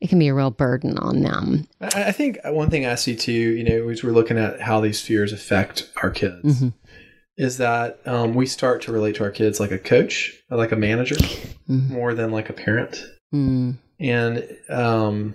it 0.00 0.08
can 0.08 0.18
be 0.18 0.28
a 0.28 0.34
real 0.34 0.50
burden 0.50 0.96
on 0.98 1.22
them. 1.22 1.66
I, 1.80 2.04
I 2.04 2.12
think 2.12 2.38
one 2.44 2.70
thing 2.70 2.86
I 2.86 2.94
see 2.94 3.16
too, 3.16 3.32
you 3.32 3.64
know, 3.64 3.88
as 3.88 4.04
we're 4.04 4.12
looking 4.12 4.38
at 4.38 4.60
how 4.60 4.80
these 4.80 5.00
fears 5.00 5.32
affect 5.32 5.90
our 6.02 6.10
kids, 6.10 6.62
is 7.36 7.56
that 7.58 7.98
um, 8.06 8.34
we 8.34 8.46
start 8.46 8.82
to 8.82 8.92
relate 8.92 9.16
to 9.16 9.24
our 9.24 9.30
kids 9.30 9.58
like 9.58 9.70
a 9.72 9.78
coach, 9.78 10.36
like 10.50 10.70
a 10.72 10.76
manager, 10.76 11.16
more 11.66 12.14
than 12.14 12.30
like 12.30 12.48
a 12.48 12.52
parent. 12.52 13.04
Mm. 13.34 13.78
And 14.00 14.56
um, 14.68 15.34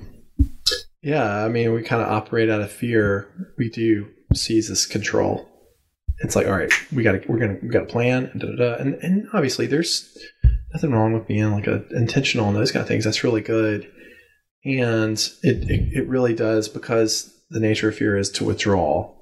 yeah, 1.01 1.43
I 1.43 1.50
mean, 1.50 1.74
we 1.74 1.84
kind 1.84 2.01
of 2.01 2.08
operate 2.08 2.50
out 2.50 2.62
of 2.62 2.72
fear. 2.72 3.27
We 3.58 3.70
do 3.70 4.10
seize 4.34 4.70
this 4.70 4.86
control. 4.86 5.50
It's 6.20 6.36
like, 6.36 6.48
all 6.48 6.53
right, 6.53 6.72
we 6.93 7.03
got 7.03 7.13
to, 7.13 7.24
we're 7.27 7.39
gonna, 7.39 7.58
we 7.62 7.70
got 7.70 7.84
a 7.84 7.88
plan, 7.88 8.29
and 8.32 8.41
da 8.41 8.48
da 8.48 8.55
da. 8.55 8.75
And, 8.75 8.93
and 8.96 9.27
obviously, 9.34 9.67
there's 9.67 10.17
nothing 10.74 10.91
wrong 10.91 11.13
with 11.13 11.27
being 11.27 11.51
like 11.51 11.67
a 11.67 11.84
intentional 11.89 12.48
and 12.48 12.55
those 12.55 12.72
kind 12.72 12.82
of 12.82 12.88
things. 12.88 13.03
That's 13.03 13.24
really 13.24 13.41
good. 13.41 13.91
And 14.63 15.17
it, 15.41 15.70
it, 15.70 15.98
it 15.98 16.08
really 16.08 16.34
does 16.34 16.70
because 16.70 17.38
the 17.50 17.60
nature 17.60 17.89
of 17.89 17.96
fear 17.96 18.17
is 18.17 18.29
to 18.32 18.46
withdraw, 18.46 19.13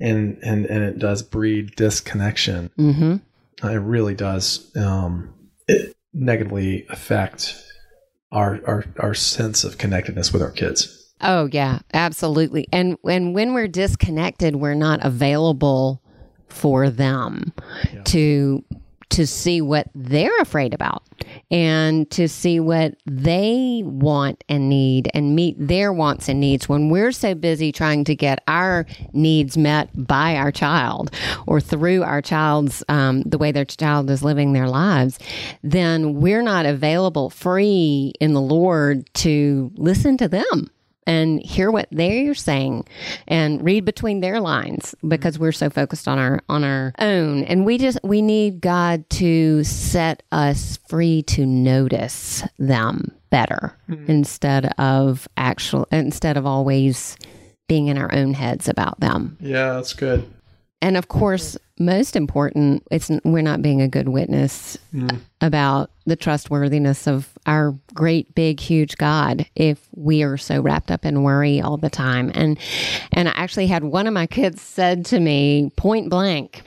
and 0.00 0.38
and 0.42 0.66
and 0.66 0.82
it 0.82 0.98
does 0.98 1.22
breed 1.22 1.76
disconnection. 1.76 2.70
hmm 2.76 3.16
It 3.62 3.80
really 3.80 4.14
does 4.16 4.74
um, 4.76 5.32
it 5.68 5.94
negatively 6.12 6.86
affect 6.88 7.54
our, 8.32 8.60
our 8.66 8.84
our 8.98 9.14
sense 9.14 9.64
of 9.64 9.78
connectedness 9.78 10.32
with 10.32 10.42
our 10.42 10.50
kids. 10.50 11.12
Oh 11.20 11.48
yeah, 11.52 11.80
absolutely. 11.92 12.66
And 12.72 12.96
and 13.04 13.34
when 13.34 13.54
we're 13.54 13.68
disconnected, 13.68 14.56
we're 14.56 14.74
not 14.74 15.04
available 15.04 16.00
for 16.48 16.90
them 16.90 17.52
to 18.04 18.64
to 19.10 19.26
see 19.26 19.60
what 19.60 19.88
they're 19.94 20.38
afraid 20.40 20.72
about 20.72 21.02
and 21.50 22.10
to 22.10 22.28
see 22.28 22.60
what 22.60 22.94
they 23.06 23.82
want 23.84 24.44
and 24.48 24.68
need 24.68 25.10
and 25.14 25.34
meet 25.34 25.56
their 25.58 25.92
wants 25.92 26.28
and 26.28 26.40
needs 26.40 26.68
when 26.68 26.90
we're 26.90 27.12
so 27.12 27.34
busy 27.34 27.72
trying 27.72 28.04
to 28.04 28.14
get 28.14 28.42
our 28.46 28.86
needs 29.12 29.56
met 29.56 29.88
by 30.06 30.36
our 30.36 30.52
child 30.52 31.10
or 31.46 31.60
through 31.60 32.02
our 32.02 32.22
child's 32.22 32.84
um, 32.88 33.22
the 33.22 33.38
way 33.38 33.52
their 33.52 33.64
child 33.64 34.08
is 34.10 34.22
living 34.22 34.52
their 34.52 34.68
lives 34.68 35.18
then 35.62 36.14
we're 36.14 36.42
not 36.42 36.66
available 36.66 37.30
free 37.30 38.12
in 38.20 38.32
the 38.32 38.40
lord 38.40 39.12
to 39.14 39.72
listen 39.76 40.16
to 40.16 40.28
them 40.28 40.70
and 41.06 41.40
hear 41.42 41.70
what 41.70 41.88
they're 41.90 42.34
saying 42.34 42.86
and 43.26 43.64
read 43.64 43.84
between 43.84 44.20
their 44.20 44.40
lines 44.40 44.94
because 45.06 45.38
we're 45.38 45.52
so 45.52 45.70
focused 45.70 46.06
on 46.06 46.18
our 46.18 46.40
on 46.48 46.64
our 46.64 46.92
own. 46.98 47.44
And 47.44 47.64
we 47.64 47.78
just 47.78 47.98
we 48.02 48.22
need 48.22 48.60
God 48.60 49.08
to 49.10 49.64
set 49.64 50.22
us 50.30 50.78
free 50.88 51.22
to 51.22 51.46
notice 51.46 52.42
them 52.58 53.12
better 53.30 53.76
hmm. 53.86 54.04
instead 54.08 54.72
of 54.78 55.28
actual 55.36 55.86
instead 55.90 56.36
of 56.36 56.46
always 56.46 57.16
being 57.68 57.86
in 57.86 57.96
our 57.96 58.12
own 58.14 58.34
heads 58.34 58.68
about 58.68 59.00
them. 59.00 59.36
Yeah, 59.40 59.74
that's 59.74 59.94
good. 59.94 60.28
and 60.82 60.96
of 60.96 61.08
course 61.08 61.56
most 61.78 62.16
important 62.16 62.86
it's 62.90 63.10
we're 63.24 63.42
not 63.42 63.62
being 63.62 63.80
a 63.80 63.88
good 63.88 64.08
witness 64.08 64.76
hmm. 64.92 65.08
about 65.40 65.90
the 66.10 66.16
trustworthiness 66.16 67.06
of 67.06 67.30
our 67.46 67.74
great 67.94 68.34
big 68.34 68.60
huge 68.60 68.96
god 68.98 69.46
if 69.56 69.88
we 69.94 70.22
are 70.22 70.36
so 70.36 70.60
wrapped 70.60 70.90
up 70.90 71.04
in 71.06 71.22
worry 71.22 71.60
all 71.60 71.76
the 71.76 71.88
time 71.88 72.30
and 72.34 72.58
and 73.12 73.28
i 73.28 73.32
actually 73.36 73.66
had 73.66 73.84
one 73.84 74.06
of 74.06 74.12
my 74.12 74.26
kids 74.26 74.60
said 74.60 75.04
to 75.06 75.18
me 75.20 75.70
point 75.76 76.10
blank 76.10 76.62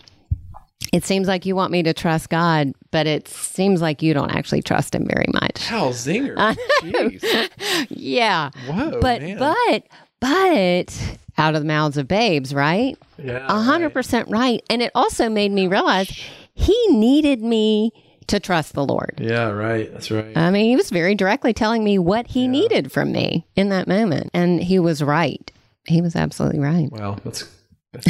it 0.91 1.03
seems 1.03 1.27
like 1.27 1.45
you 1.45 1.55
want 1.55 1.71
me 1.71 1.83
to 1.83 1.93
trust 1.93 2.29
god 2.29 2.71
but 2.91 3.05
it 3.05 3.27
seems 3.27 3.81
like 3.81 4.01
you 4.01 4.13
don't 4.13 4.31
actually 4.31 4.61
trust 4.61 4.95
him 4.95 5.05
very 5.05 5.27
much 5.33 5.67
Hal 5.67 5.91
Zinger. 5.91 6.35
Jeez. 6.81 7.87
yeah 7.89 8.49
Whoa, 8.67 8.99
but 8.99 9.21
man. 9.21 9.37
but 9.37 9.83
but 10.19 11.17
out 11.37 11.55
of 11.55 11.61
the 11.61 11.67
mouths 11.67 11.97
of 11.97 12.07
babes 12.07 12.53
right 12.53 12.97
yeah, 13.17 13.45
a 13.47 13.61
hundred 13.61 13.91
percent 13.91 14.27
right. 14.29 14.61
And 14.69 14.81
it 14.81 14.91
also 14.95 15.29
made 15.29 15.51
me 15.51 15.67
realize 15.67 16.09
he 16.55 16.75
needed 16.89 17.41
me 17.41 17.91
to 18.27 18.39
trust 18.39 18.73
the 18.73 18.85
Lord. 18.85 19.19
Yeah, 19.21 19.49
right. 19.49 19.91
That's 19.91 20.11
right. 20.11 20.35
I 20.35 20.51
mean, 20.51 20.69
he 20.69 20.75
was 20.75 20.89
very 20.89 21.15
directly 21.15 21.53
telling 21.53 21.83
me 21.83 21.99
what 21.99 22.27
he 22.27 22.47
needed 22.47 22.91
from 22.91 23.11
me 23.11 23.45
in 23.55 23.69
that 23.69 23.87
moment. 23.87 24.29
And 24.33 24.61
he 24.61 24.79
was 24.79 25.03
right. 25.03 25.51
He 25.85 26.01
was 26.01 26.15
absolutely 26.15 26.59
right. 26.59 26.91
wow, 26.91 27.17
that's 27.23 27.49
that's 27.91 28.07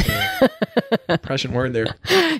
a 1.08 1.18
prescient 1.22 1.52
word 1.52 1.74
there. 1.74 1.86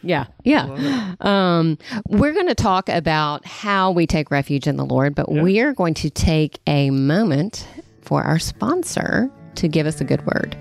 Yeah. 0.03 0.27
Yeah. 0.45 1.15
Um, 1.21 1.77
we're 2.09 2.33
going 2.33 2.49
to 2.49 2.55
talk 2.55 2.89
about 2.89 3.45
how 3.45 3.91
we 3.91 4.07
take 4.07 4.31
refuge 4.31 4.67
in 4.67 4.77
the 4.77 4.85
Lord, 4.85 5.15
but 5.15 5.31
we 5.31 5.61
are 5.61 5.75
going 5.75 5.95
to 5.95 6.11
take 6.11 6.59
a 6.67 6.91
moment 6.91 7.69
for 8.01 8.23
our 8.23 8.39
sponsor 8.39 9.31
to 9.57 9.69
give 9.69 9.87
us 9.87 10.01
a 10.01 10.05
good 10.05 10.25
word. 10.27 10.57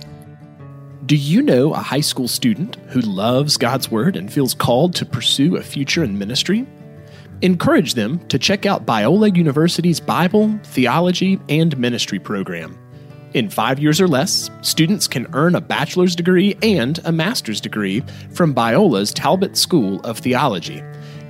Do 1.05 1.15
you 1.17 1.41
know 1.41 1.74
a 1.74 1.79
high 1.79 2.01
school 2.01 2.27
student 2.27 2.75
who 2.88 3.01
loves 3.01 3.58
God's 3.58 3.91
Word 3.91 4.15
and 4.15 4.32
feels 4.32 4.53
called 4.53 4.96
to 4.96 5.05
pursue 5.05 5.58
a 5.58 5.62
future 5.62 6.01
in 6.01 6.17
ministry? 6.17 6.65
Encourage 7.43 7.95
them 7.95 8.25
to 8.29 8.39
check 8.39 8.65
out 8.65 8.85
Biola 8.85 9.35
University's 9.35 10.00
Bible, 10.00 10.57
Theology, 10.63 11.38
and 11.50 11.77
Ministry 11.77 12.17
program. 12.17 12.79
In 13.33 13.50
five 13.50 13.79
years 13.79 14.00
or 14.00 14.07
less, 14.07 14.50
students 14.62 15.09
can 15.09 15.27
earn 15.33 15.53
a 15.53 15.59
bachelor's 15.59 16.15
degree 16.15 16.55
and 16.63 17.01
a 17.03 17.12
master's 17.12 17.59
degree 17.59 18.01
from 18.31 18.55
Biola's 18.55 19.12
Talbot 19.12 19.57
School 19.57 20.00
of 20.05 20.19
Theology, 20.19 20.81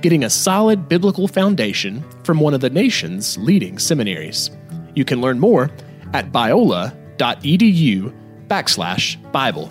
getting 0.02 0.22
a 0.22 0.30
solid 0.30 0.88
biblical 0.88 1.26
foundation 1.26 2.04
from 2.22 2.38
one 2.38 2.54
of 2.54 2.60
the 2.60 2.70
nation's 2.70 3.36
leading 3.38 3.76
seminaries. 3.76 4.52
You 4.94 5.04
can 5.04 5.20
learn 5.20 5.40
more 5.40 5.68
at 6.12 6.30
biola.edu 6.30 8.14
backslash 8.46 9.32
Bible. 9.32 9.68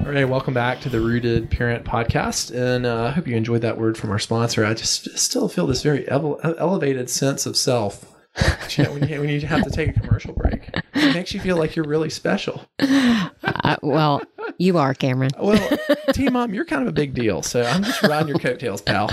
All 0.00 0.12
right, 0.12 0.28
welcome 0.28 0.54
back 0.54 0.80
to 0.82 0.88
the 0.88 1.00
Rooted 1.00 1.50
Parent 1.50 1.84
Podcast, 1.84 2.54
and 2.54 2.86
uh, 2.86 3.04
I 3.04 3.10
hope 3.10 3.26
you 3.26 3.36
enjoyed 3.36 3.62
that 3.62 3.76
word 3.78 3.98
from 3.98 4.10
our 4.10 4.18
sponsor. 4.20 4.64
I 4.64 4.72
just 4.74 5.18
still 5.18 5.48
feel 5.48 5.66
this 5.66 5.82
very 5.82 6.08
ele- 6.08 6.38
elevated 6.44 7.10
sense 7.10 7.44
of 7.44 7.56
self 7.56 8.12
when, 8.76 9.08
you, 9.08 9.20
when 9.20 9.28
you 9.28 9.40
have 9.40 9.64
to 9.64 9.70
take 9.70 9.96
a 9.96 10.00
commercial 10.00 10.32
break. 10.32 10.70
It 10.94 11.14
makes 11.14 11.34
you 11.34 11.40
feel 11.40 11.56
like 11.56 11.74
you're 11.74 11.88
really 11.88 12.10
special. 12.10 12.66
Uh, 13.42 13.76
well, 13.82 14.22
you 14.58 14.78
are, 14.78 14.94
Cameron. 14.94 15.30
Well, 15.38 15.78
T 16.12 16.28
Mom, 16.28 16.54
you're 16.54 16.64
kind 16.64 16.82
of 16.82 16.88
a 16.88 16.92
big 16.92 17.14
deal, 17.14 17.42
so 17.42 17.62
I'm 17.62 17.82
just 17.82 18.02
riding 18.02 18.28
your 18.28 18.38
coattails, 18.38 18.80
pal. 18.80 19.10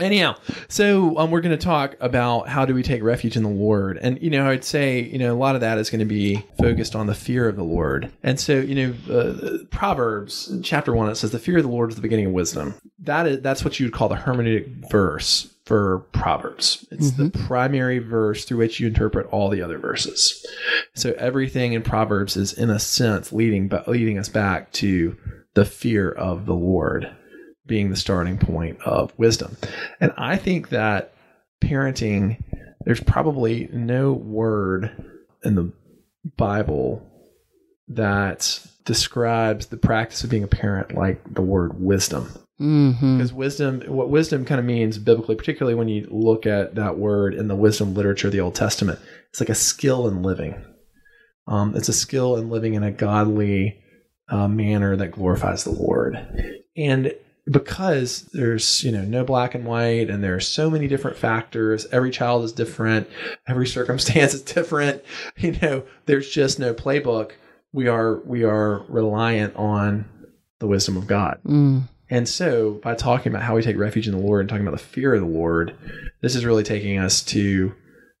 Anyhow, 0.00 0.36
so 0.68 1.18
um, 1.18 1.30
we're 1.30 1.40
going 1.40 1.56
to 1.56 1.64
talk 1.64 1.96
about 2.00 2.48
how 2.48 2.64
do 2.64 2.74
we 2.74 2.82
take 2.82 3.02
refuge 3.02 3.36
in 3.36 3.42
the 3.42 3.48
Lord, 3.48 3.98
and 3.98 4.20
you 4.20 4.30
know, 4.30 4.48
I'd 4.48 4.64
say 4.64 5.00
you 5.00 5.18
know 5.18 5.32
a 5.32 5.38
lot 5.38 5.54
of 5.54 5.60
that 5.60 5.78
is 5.78 5.90
going 5.90 6.00
to 6.00 6.04
be 6.04 6.44
focused 6.58 6.96
on 6.96 7.06
the 7.06 7.14
fear 7.14 7.48
of 7.48 7.56
the 7.56 7.64
Lord, 7.64 8.10
and 8.22 8.38
so 8.38 8.58
you 8.58 8.74
know, 8.74 9.14
uh, 9.14 9.58
Proverbs 9.70 10.52
chapter 10.62 10.94
one 10.94 11.08
it 11.08 11.16
says 11.16 11.30
the 11.30 11.38
fear 11.38 11.58
of 11.58 11.62
the 11.62 11.70
Lord 11.70 11.90
is 11.90 11.96
the 11.96 12.02
beginning 12.02 12.26
of 12.26 12.32
wisdom. 12.32 12.74
That 12.98 13.26
is 13.26 13.40
that's 13.40 13.64
what 13.64 13.78
you 13.78 13.86
would 13.86 13.94
call 13.94 14.08
the 14.08 14.16
hermeneutic 14.16 14.90
verse 14.90 15.54
for 15.64 16.00
Proverbs. 16.12 16.86
It's 16.90 17.10
mm-hmm. 17.10 17.28
the 17.28 17.30
primary 17.30 17.98
verse 17.98 18.44
through 18.44 18.58
which 18.58 18.80
you 18.80 18.86
interpret 18.86 19.26
all 19.28 19.48
the 19.48 19.62
other 19.62 19.78
verses. 19.78 20.44
So 20.94 21.12
everything 21.18 21.72
in 21.72 21.82
Proverbs 21.82 22.36
is 22.36 22.52
in 22.52 22.70
a 22.70 22.78
sense 22.78 23.32
leading 23.32 23.68
but 23.68 23.88
leading 23.88 24.18
us 24.18 24.28
back 24.28 24.72
to 24.72 25.16
the 25.54 25.64
fear 25.64 26.10
of 26.10 26.46
the 26.46 26.54
Lord 26.54 27.10
being 27.66 27.90
the 27.90 27.96
starting 27.96 28.38
point 28.38 28.80
of 28.82 29.12
wisdom. 29.18 29.56
And 30.00 30.12
I 30.16 30.36
think 30.36 30.68
that 30.68 31.14
parenting 31.62 32.42
there's 32.84 33.00
probably 33.00 33.68
no 33.72 34.12
word 34.12 34.90
in 35.42 35.54
the 35.54 35.72
Bible 36.36 37.02
that 37.88 38.60
describes 38.84 39.66
the 39.66 39.76
practice 39.76 40.24
of 40.24 40.30
being 40.30 40.42
a 40.42 40.48
parent 40.48 40.94
like 40.94 41.22
the 41.34 41.42
word 41.42 41.80
wisdom. 41.80 42.30
Mm-hmm. 42.60 43.16
Because 43.16 43.32
wisdom, 43.32 43.80
what 43.86 44.10
wisdom 44.10 44.44
kind 44.44 44.58
of 44.58 44.64
means 44.64 44.98
biblically, 44.98 45.34
particularly 45.34 45.74
when 45.74 45.88
you 45.88 46.06
look 46.10 46.46
at 46.46 46.74
that 46.76 46.98
word 46.98 47.34
in 47.34 47.48
the 47.48 47.56
wisdom 47.56 47.94
literature 47.94 48.28
of 48.28 48.32
the 48.32 48.40
Old 48.40 48.54
Testament, 48.54 49.00
it's 49.30 49.40
like 49.40 49.48
a 49.48 49.54
skill 49.54 50.06
in 50.06 50.22
living. 50.22 50.62
Um, 51.46 51.76
it's 51.76 51.88
a 51.88 51.92
skill 51.92 52.36
in 52.36 52.50
living 52.50 52.74
in 52.74 52.82
a 52.82 52.90
godly 52.90 53.80
uh, 54.28 54.48
manner 54.48 54.96
that 54.96 55.12
glorifies 55.12 55.64
the 55.64 55.70
Lord. 55.70 56.16
And 56.76 57.14
because 57.50 58.22
there's 58.32 58.82
you 58.82 58.90
know 58.90 59.04
no 59.04 59.22
black 59.22 59.54
and 59.54 59.66
white 59.66 60.08
and 60.08 60.24
there 60.24 60.34
are 60.34 60.40
so 60.40 60.70
many 60.70 60.88
different 60.88 61.14
factors 61.14 61.86
every 61.92 62.10
child 62.10 62.42
is 62.42 62.52
different 62.52 63.06
every 63.46 63.66
circumstance 63.76 64.32
is 64.32 64.40
different 64.40 65.04
you 65.36 65.52
know 65.60 65.82
there's 66.06 66.30
just 66.30 66.58
no 66.58 66.72
playbook 66.72 67.32
we 67.70 67.86
are 67.86 68.20
we 68.20 68.44
are 68.44 68.82
reliant 68.88 69.54
on 69.56 70.08
the 70.58 70.66
wisdom 70.66 70.96
of 70.96 71.06
god 71.06 71.38
mm. 71.44 71.82
And 72.10 72.28
so, 72.28 72.74
by 72.82 72.94
talking 72.94 73.32
about 73.32 73.42
how 73.42 73.56
we 73.56 73.62
take 73.62 73.78
refuge 73.78 74.06
in 74.06 74.12
the 74.12 74.24
Lord 74.24 74.40
and 74.40 74.48
talking 74.48 74.66
about 74.66 74.78
the 74.78 74.84
fear 74.84 75.14
of 75.14 75.20
the 75.20 75.26
Lord, 75.26 75.76
this 76.20 76.36
is 76.36 76.44
really 76.44 76.62
taking 76.62 76.98
us 76.98 77.22
to 77.24 77.74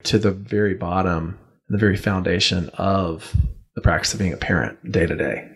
to 0.04 0.18
the 0.18 0.30
very 0.30 0.74
bottom, 0.74 1.38
the 1.68 1.78
very 1.78 1.96
foundation 1.96 2.68
of 2.74 3.34
the 3.74 3.80
practice 3.80 4.12
of 4.12 4.20
being 4.20 4.32
a 4.32 4.36
parent 4.36 4.92
day 4.92 5.06
to 5.06 5.16
day. 5.16 5.48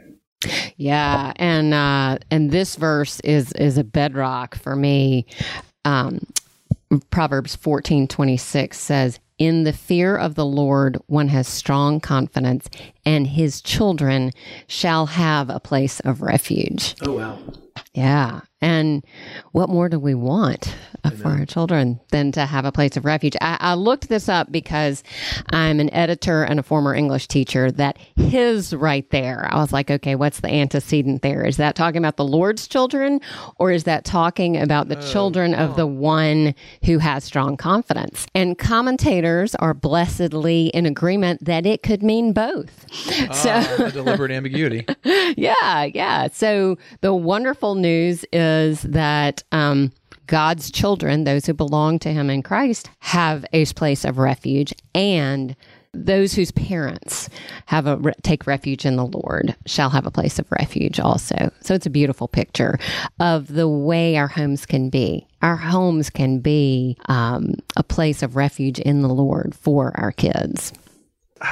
Yeah, 0.76 1.32
and 1.36 1.74
uh, 1.74 2.18
and 2.30 2.50
this 2.50 2.76
verse 2.76 3.18
is 3.20 3.52
is 3.52 3.76
a 3.76 3.84
bedrock 3.84 4.54
for 4.54 4.76
me. 4.76 5.26
Um, 5.84 6.20
Proverbs 7.10 7.56
fourteen 7.56 8.06
twenty 8.06 8.36
six 8.36 8.78
says, 8.78 9.18
"In 9.38 9.64
the 9.64 9.72
fear 9.72 10.16
of 10.16 10.36
the 10.36 10.46
Lord, 10.46 10.98
one 11.06 11.28
has 11.28 11.48
strong 11.48 11.98
confidence, 12.00 12.68
and 13.08 13.26
his 13.26 13.62
children 13.62 14.30
shall 14.66 15.06
have 15.06 15.48
a 15.48 15.60
place 15.60 16.00
of 16.00 16.20
refuge." 16.20 16.94
Oh 17.02 17.12
wow! 17.12 17.38
Yeah. 17.94 18.40
And 18.60 19.04
what 19.52 19.68
more 19.68 19.88
do 19.88 19.98
we 20.00 20.14
want 20.14 20.74
for 21.22 21.28
our 21.28 21.46
children 21.46 22.00
than 22.10 22.32
to 22.32 22.44
have 22.44 22.64
a 22.64 22.72
place 22.72 22.96
of 22.96 23.04
refuge? 23.04 23.36
I, 23.40 23.56
I, 23.60 23.74
looked 23.74 24.08
this 24.08 24.28
up 24.28 24.50
because 24.50 25.04
I'm 25.52 25.78
an 25.78 25.92
editor 25.94 26.42
and 26.42 26.58
a 26.58 26.62
former 26.64 26.92
English 26.94 27.28
teacher. 27.28 27.70
That 27.70 27.98
his 28.16 28.74
right 28.74 29.08
there, 29.10 29.48
I 29.50 29.58
was 29.58 29.72
like, 29.72 29.90
okay, 29.92 30.16
what's 30.16 30.40
the 30.40 30.52
antecedent 30.52 31.22
there? 31.22 31.44
Is 31.44 31.56
that 31.58 31.76
talking 31.76 31.98
about 31.98 32.16
the 32.16 32.24
Lord's 32.24 32.66
children 32.66 33.20
or 33.56 33.70
is 33.70 33.84
that 33.84 34.04
talking 34.04 34.56
about 34.56 34.88
the 34.88 34.98
oh, 34.98 35.12
children 35.12 35.54
of 35.54 35.76
the 35.76 35.86
one 35.86 36.54
who 36.84 36.98
has 36.98 37.22
strong 37.22 37.56
confidence? 37.56 38.26
And 38.34 38.58
commentators 38.58 39.54
are 39.56 39.72
blessedly 39.72 40.66
in 40.68 40.84
agreement 40.84 41.44
that 41.44 41.64
it 41.64 41.84
could 41.84 42.02
mean 42.02 42.32
both. 42.32 42.86
So, 43.32 43.90
deliberate 43.90 44.30
ambiguity. 44.30 44.86
yeah. 45.36 45.84
Yeah. 45.84 46.28
So 46.32 46.78
the 47.00 47.14
wonderful 47.14 47.74
news 47.74 48.24
is 48.32 48.82
that 48.82 49.42
um, 49.52 49.92
God's 50.26 50.70
children, 50.70 51.24
those 51.24 51.46
who 51.46 51.54
belong 51.54 51.98
to 52.00 52.12
Him 52.12 52.30
in 52.30 52.42
Christ, 52.42 52.90
have 53.00 53.44
a 53.52 53.64
place 53.66 54.04
of 54.04 54.18
refuge, 54.18 54.72
and 54.94 55.54
those 55.92 56.34
whose 56.34 56.50
parents 56.52 57.28
have 57.66 57.86
a 57.86 57.98
take 58.22 58.46
refuge 58.46 58.84
in 58.84 58.96
the 58.96 59.06
Lord 59.06 59.56
shall 59.66 59.90
have 59.90 60.06
a 60.06 60.10
place 60.10 60.38
of 60.38 60.50
refuge 60.52 61.00
also. 61.00 61.50
So 61.60 61.74
it's 61.74 61.86
a 61.86 61.90
beautiful 61.90 62.28
picture 62.28 62.78
of 63.20 63.48
the 63.48 63.68
way 63.68 64.16
our 64.16 64.28
homes 64.28 64.66
can 64.66 64.90
be. 64.90 65.26
Our 65.42 65.56
homes 65.56 66.10
can 66.10 66.40
be 66.40 66.96
um, 67.08 67.54
a 67.76 67.82
place 67.82 68.22
of 68.22 68.36
refuge 68.36 68.78
in 68.78 69.02
the 69.02 69.08
Lord 69.08 69.54
for 69.54 69.92
our 69.98 70.12
kids. 70.12 70.72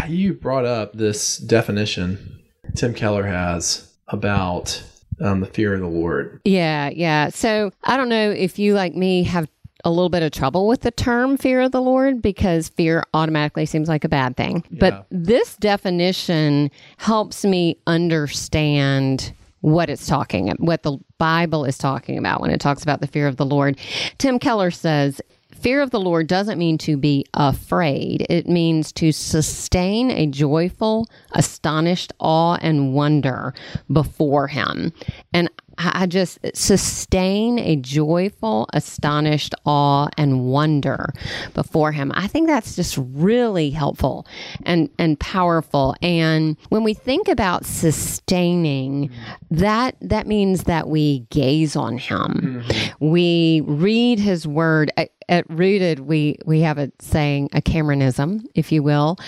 You 0.08 0.34
brought 0.34 0.64
up 0.64 0.92
this 0.92 1.38
definition 1.38 2.36
Tim 2.74 2.94
Keller 2.94 3.24
has 3.24 3.92
about 4.08 4.82
um, 5.20 5.40
the 5.40 5.46
fear 5.46 5.74
of 5.74 5.80
the 5.80 5.86
Lord. 5.86 6.40
Yeah, 6.44 6.90
yeah. 6.90 7.30
So 7.30 7.70
I 7.84 7.96
don't 7.96 8.08
know 8.08 8.30
if 8.30 8.58
you, 8.58 8.74
like 8.74 8.94
me, 8.94 9.22
have 9.24 9.48
a 9.84 9.90
little 9.90 10.08
bit 10.08 10.22
of 10.22 10.32
trouble 10.32 10.66
with 10.66 10.80
the 10.80 10.90
term 10.90 11.36
fear 11.36 11.60
of 11.60 11.72
the 11.72 11.80
Lord 11.80 12.20
because 12.20 12.68
fear 12.68 13.04
automatically 13.14 13.66
seems 13.66 13.88
like 13.88 14.04
a 14.04 14.08
bad 14.08 14.36
thing. 14.36 14.64
Yeah. 14.70 14.78
But 14.80 15.06
this 15.10 15.56
definition 15.56 16.70
helps 16.96 17.44
me 17.44 17.78
understand 17.86 19.32
what 19.60 19.90
it's 19.90 20.06
talking 20.06 20.48
what 20.58 20.82
the 20.82 20.98
Bible 21.18 21.64
is 21.64 21.76
talking 21.78 22.18
about 22.18 22.40
when 22.40 22.50
it 22.50 22.60
talks 22.60 22.82
about 22.82 23.00
the 23.00 23.06
fear 23.06 23.26
of 23.26 23.36
the 23.36 23.46
Lord. 23.46 23.78
Tim 24.18 24.38
Keller 24.38 24.70
says 24.70 25.20
Fear 25.60 25.82
of 25.82 25.90
the 25.90 26.00
Lord 26.00 26.26
doesn't 26.26 26.58
mean 26.58 26.78
to 26.78 26.96
be 26.96 27.24
afraid. 27.34 28.26
It 28.28 28.46
means 28.46 28.92
to 28.92 29.10
sustain 29.10 30.10
a 30.10 30.26
joyful, 30.26 31.08
astonished 31.32 32.12
awe 32.20 32.56
and 32.60 32.94
wonder 32.94 33.54
before 33.90 34.48
Him. 34.48 34.92
And 35.32 35.50
I 35.78 36.06
just 36.06 36.38
sustain 36.54 37.58
a 37.58 37.76
joyful, 37.76 38.68
astonished 38.72 39.54
awe 39.64 40.08
and 40.16 40.46
wonder 40.46 41.12
before 41.54 41.92
him. 41.92 42.12
I 42.14 42.26
think 42.26 42.46
that's 42.46 42.76
just 42.76 42.98
really 42.98 43.70
helpful 43.70 44.26
and, 44.64 44.88
and 44.98 45.18
powerful. 45.20 45.94
And 46.00 46.56
when 46.70 46.82
we 46.82 46.94
think 46.94 47.28
about 47.28 47.66
sustaining, 47.66 49.10
that 49.50 49.96
that 50.00 50.26
means 50.26 50.64
that 50.64 50.88
we 50.88 51.20
gaze 51.30 51.76
on 51.76 51.98
him. 51.98 52.64
Mm-hmm. 52.66 53.06
We 53.10 53.62
read 53.66 54.18
his 54.18 54.46
word. 54.46 54.90
At, 54.96 55.10
at 55.28 55.48
Rooted, 55.50 56.00
we 56.00 56.38
we 56.46 56.60
have 56.60 56.78
a 56.78 56.90
saying, 57.00 57.50
a 57.52 57.60
Cameronism, 57.60 58.44
if 58.54 58.70
you 58.70 58.82
will. 58.82 59.18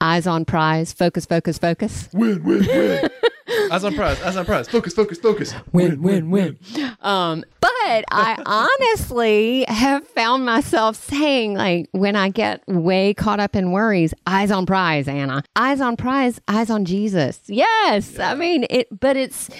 Eyes 0.00 0.26
on 0.26 0.44
prize, 0.44 0.92
focus, 0.92 1.26
focus, 1.26 1.58
focus. 1.58 2.08
Win, 2.12 2.42
win, 2.44 2.66
win. 2.66 3.10
As 3.72 3.84
on 3.84 3.94
prize, 3.94 4.20
eyes 4.22 4.36
on 4.36 4.44
prize. 4.44 4.68
Focus, 4.68 4.94
focus, 4.94 5.18
focus. 5.18 5.54
Win, 5.72 6.02
win, 6.02 6.30
win. 6.30 6.58
win. 6.74 6.96
Um, 7.00 7.44
but 7.60 8.04
I 8.10 8.42
honestly 8.80 9.64
have 9.68 10.06
found 10.08 10.44
myself 10.44 10.96
saying, 10.96 11.54
like, 11.54 11.88
when 11.92 12.16
I 12.16 12.30
get 12.30 12.62
way 12.66 13.14
caught 13.14 13.40
up 13.40 13.54
in 13.54 13.72
worries, 13.72 14.14
eyes 14.26 14.50
on 14.50 14.66
prize, 14.66 15.08
Anna. 15.08 15.42
Eyes 15.56 15.80
on 15.80 15.96
prize, 15.96 16.40
eyes 16.48 16.70
on 16.70 16.84
Jesus. 16.84 17.40
Yes. 17.46 18.14
Yeah. 18.14 18.30
I 18.30 18.34
mean, 18.34 18.66
it, 18.70 18.88
but 18.98 19.16
it's, 19.16 19.50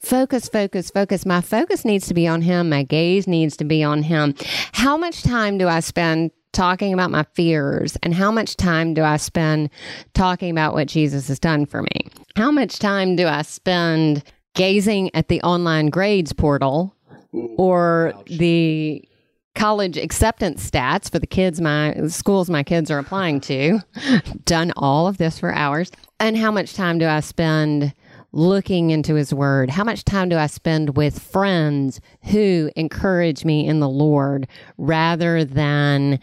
focus, 0.00 0.48
focus, 0.48 0.90
focus. 0.90 1.26
My 1.26 1.40
focus 1.40 1.84
needs 1.84 2.06
to 2.08 2.14
be 2.14 2.26
on 2.26 2.42
him. 2.42 2.68
My 2.70 2.82
gaze 2.82 3.26
needs 3.26 3.56
to 3.58 3.64
be 3.64 3.82
on 3.82 4.02
him. 4.02 4.34
How 4.72 4.96
much 4.96 5.22
time 5.22 5.58
do 5.58 5.68
I 5.68 5.80
spend 5.80 6.30
talking 6.58 6.92
about 6.92 7.12
my 7.12 7.22
fears 7.34 7.96
and 8.02 8.12
how 8.12 8.32
much 8.32 8.56
time 8.56 8.92
do 8.92 9.04
I 9.04 9.16
spend 9.16 9.70
talking 10.12 10.50
about 10.50 10.74
what 10.74 10.88
Jesus 10.88 11.28
has 11.28 11.38
done 11.38 11.66
for 11.66 11.82
me? 11.82 12.08
How 12.34 12.50
much 12.50 12.80
time 12.80 13.14
do 13.14 13.28
I 13.28 13.42
spend 13.42 14.24
gazing 14.56 15.14
at 15.14 15.28
the 15.28 15.40
online 15.42 15.86
grades 15.88 16.32
portal 16.32 16.96
or 17.32 18.12
Ouch. 18.12 18.26
the 18.26 19.08
college 19.54 19.96
acceptance 19.96 20.68
stats 20.68 21.08
for 21.08 21.20
the 21.20 21.28
kids 21.28 21.60
my 21.60 21.94
schools 22.08 22.50
my 22.50 22.64
kids 22.64 22.90
are 22.90 22.98
applying 22.98 23.40
to 23.40 23.78
done 24.44 24.72
all 24.76 25.06
of 25.06 25.18
this 25.18 25.38
for 25.38 25.52
hours 25.52 25.92
and 26.20 26.36
how 26.36 26.50
much 26.50 26.74
time 26.74 26.98
do 26.98 27.06
i 27.06 27.18
spend 27.18 27.92
looking 28.32 28.90
into 28.90 29.14
his 29.14 29.32
word? 29.32 29.70
How 29.70 29.84
much 29.84 30.04
time 30.04 30.28
do 30.28 30.36
I 30.36 30.46
spend 30.46 30.96
with 30.96 31.18
friends 31.18 32.00
who 32.24 32.70
encourage 32.76 33.44
me 33.44 33.66
in 33.66 33.80
the 33.80 33.88
Lord 33.88 34.46
rather 34.76 35.44
than 35.44 36.20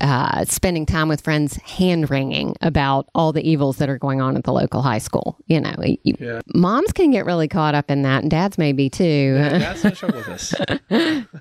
uh, 0.00 0.44
spending 0.44 0.86
time 0.86 1.08
with 1.08 1.20
friends, 1.22 1.56
hand 1.56 2.10
wringing 2.10 2.54
about 2.60 3.08
all 3.14 3.32
the 3.32 3.48
evils 3.48 3.76
that 3.78 3.88
are 3.88 3.98
going 3.98 4.20
on 4.20 4.36
at 4.36 4.44
the 4.44 4.52
local 4.52 4.82
high 4.82 4.98
school. 4.98 5.36
You 5.46 5.60
know, 5.60 5.74
you- 6.04 6.14
Yeah. 6.18 6.40
moms 6.54 6.92
can 6.92 7.10
get 7.10 7.24
really 7.26 7.48
caught 7.48 7.74
up 7.74 7.90
in 7.90 8.02
that, 8.02 8.22
and 8.22 8.30
dads 8.30 8.58
maybe 8.58 8.88
too. 8.90 9.34
That's 9.38 9.84
no 9.84 9.90
trouble 9.90 10.16
with 10.18 10.26
this. 10.26 10.54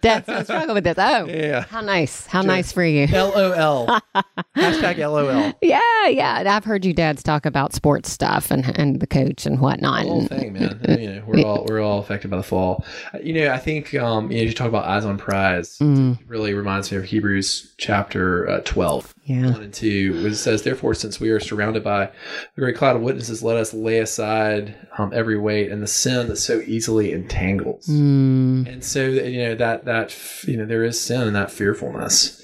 dads 0.01 0.27
don't 0.27 0.43
struggle 0.43 0.75
with 0.75 0.83
this. 0.83 0.95
Oh, 0.97 1.25
Yeah. 1.27 1.65
how 1.69 1.81
nice! 1.81 2.25
How 2.27 2.41
nice 2.41 2.71
for 2.71 2.83
you. 2.83 3.07
LOL. 3.07 3.87
Hashtag 4.55 4.97
LOL. 4.97 5.53
Yeah, 5.61 6.07
yeah. 6.07 6.43
I've 6.47 6.63
heard 6.65 6.85
you 6.85 6.93
dads 6.93 7.23
talk 7.23 7.45
about 7.45 7.73
sports 7.73 8.09
stuff 8.11 8.51
and 8.51 8.77
and 8.77 8.99
the 8.99 9.07
coach 9.07 9.45
and 9.45 9.59
whatnot. 9.59 10.03
The 10.03 10.09
whole 10.09 10.25
thing, 10.27 10.53
man. 10.53 10.79
You 10.87 11.07
know, 11.15 11.23
we're 11.27 11.45
all 11.45 11.65
we're 11.67 11.81
all 11.81 11.99
affected 11.99 12.31
by 12.31 12.37
the 12.37 12.43
fall. 12.43 12.85
You 13.21 13.33
know, 13.33 13.51
I 13.51 13.57
think 13.57 13.93
um, 13.95 14.31
you 14.31 14.37
know, 14.37 14.43
you 14.43 14.53
talk 14.53 14.67
about 14.67 14.85
eyes 14.85 15.05
on 15.05 15.17
prize. 15.17 15.77
Mm. 15.79 16.19
It 16.19 16.27
really 16.27 16.53
reminds 16.53 16.91
me 16.91 16.97
of 16.97 17.03
Hebrews 17.05 17.73
chapter 17.77 18.44
uh, 18.47 18.61
twelve. 18.65 19.13
Yeah. 19.23 19.51
One 19.51 19.63
and 19.63 19.73
two, 19.73 20.23
which 20.23 20.35
says, 20.35 20.61
Therefore, 20.61 20.93
since 20.93 21.19
we 21.19 21.29
are 21.29 21.39
surrounded 21.39 21.83
by 21.83 22.03
a 22.05 22.11
great 22.59 22.75
cloud 22.75 22.95
of 22.95 23.01
witnesses, 23.01 23.41
let 23.41 23.57
us 23.57 23.73
lay 23.73 23.99
aside 23.99 24.75
um, 24.97 25.11
every 25.13 25.37
weight 25.37 25.71
and 25.71 25.81
the 25.81 25.87
sin 25.87 26.27
that 26.27 26.35
so 26.37 26.61
easily 26.61 27.11
entangles. 27.11 27.87
Mm, 27.87 28.67
And 28.71 28.83
so, 28.83 29.01
you 29.05 29.43
know, 29.43 29.55
that, 29.55 29.85
that, 29.85 30.15
you 30.47 30.57
know, 30.57 30.65
there 30.65 30.83
is 30.83 31.01
sin 31.01 31.21
and 31.21 31.35
that 31.35 31.51
fearfulness. 31.51 32.41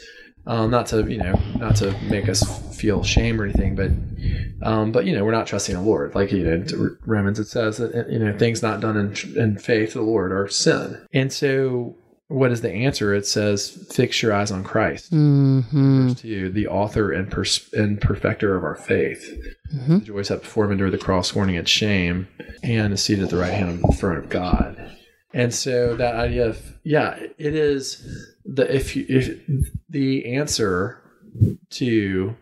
Um, 0.47 0.71
not 0.71 0.87
to, 0.87 1.07
you 1.07 1.19
know, 1.19 1.39
not 1.57 1.75
to 1.77 1.91
make 2.09 2.27
us 2.27 2.41
feel 2.75 3.03
shame 3.03 3.39
or 3.39 3.43
anything, 3.43 3.75
but, 3.75 3.91
um, 4.67 4.91
but, 4.91 5.05
you 5.05 5.15
know, 5.15 5.23
we're 5.23 5.29
not 5.29 5.45
trusting 5.45 5.75
the 5.75 5.81
Lord. 5.81 6.15
Like, 6.15 6.31
you 6.31 6.43
know, 6.43 6.97
Romans, 7.05 7.37
it 7.37 7.45
says 7.45 7.77
that, 7.77 8.09
you 8.09 8.17
know, 8.17 8.35
things 8.35 8.63
not 8.63 8.79
done 8.79 8.97
in, 8.97 9.37
in 9.37 9.59
faith 9.59 9.91
to 9.91 9.99
the 9.99 10.03
Lord 10.03 10.31
are 10.31 10.47
sin. 10.47 11.05
And 11.13 11.31
so, 11.31 11.95
what 12.31 12.51
is 12.51 12.61
the 12.61 12.71
answer? 12.71 13.13
It 13.13 13.25
says, 13.27 13.87
fix 13.93 14.21
your 14.21 14.33
eyes 14.33 14.51
on 14.51 14.63
Christ. 14.63 15.09
Hmm 15.09 15.61
verse 16.07 16.21
2 16.21 16.49
the 16.49 16.67
author 16.67 17.11
and, 17.11 17.29
pers- 17.29 17.69
and 17.73 17.99
perfecter 17.99 18.55
of 18.55 18.63
our 18.63 18.75
faith. 18.75 19.37
Mhm. 19.75 19.99
the 19.99 20.05
joy 20.05 20.21
set 20.21 20.41
before 20.41 20.71
him 20.71 20.91
the 20.91 20.97
cross 20.97 21.27
scorning 21.29 21.55
its 21.55 21.69
shame 21.71 22.27
and 22.63 22.93
is 22.93 23.01
seated 23.03 23.23
at 23.25 23.29
the 23.29 23.37
right 23.37 23.53
hand 23.53 23.69
of 23.71 23.81
the 23.81 23.95
throne 23.97 24.17
of 24.17 24.29
god. 24.29 24.75
And 25.33 25.53
so 25.53 25.95
that 25.95 26.15
idea 26.15 26.47
of 26.47 26.57
yeah 26.83 27.17
it 27.37 27.55
is 27.55 28.27
the 28.45 28.73
if 28.75 28.95
you 28.95 29.05
if 29.07 29.39
the 29.89 30.33
answer 30.35 30.97
to 31.71 32.35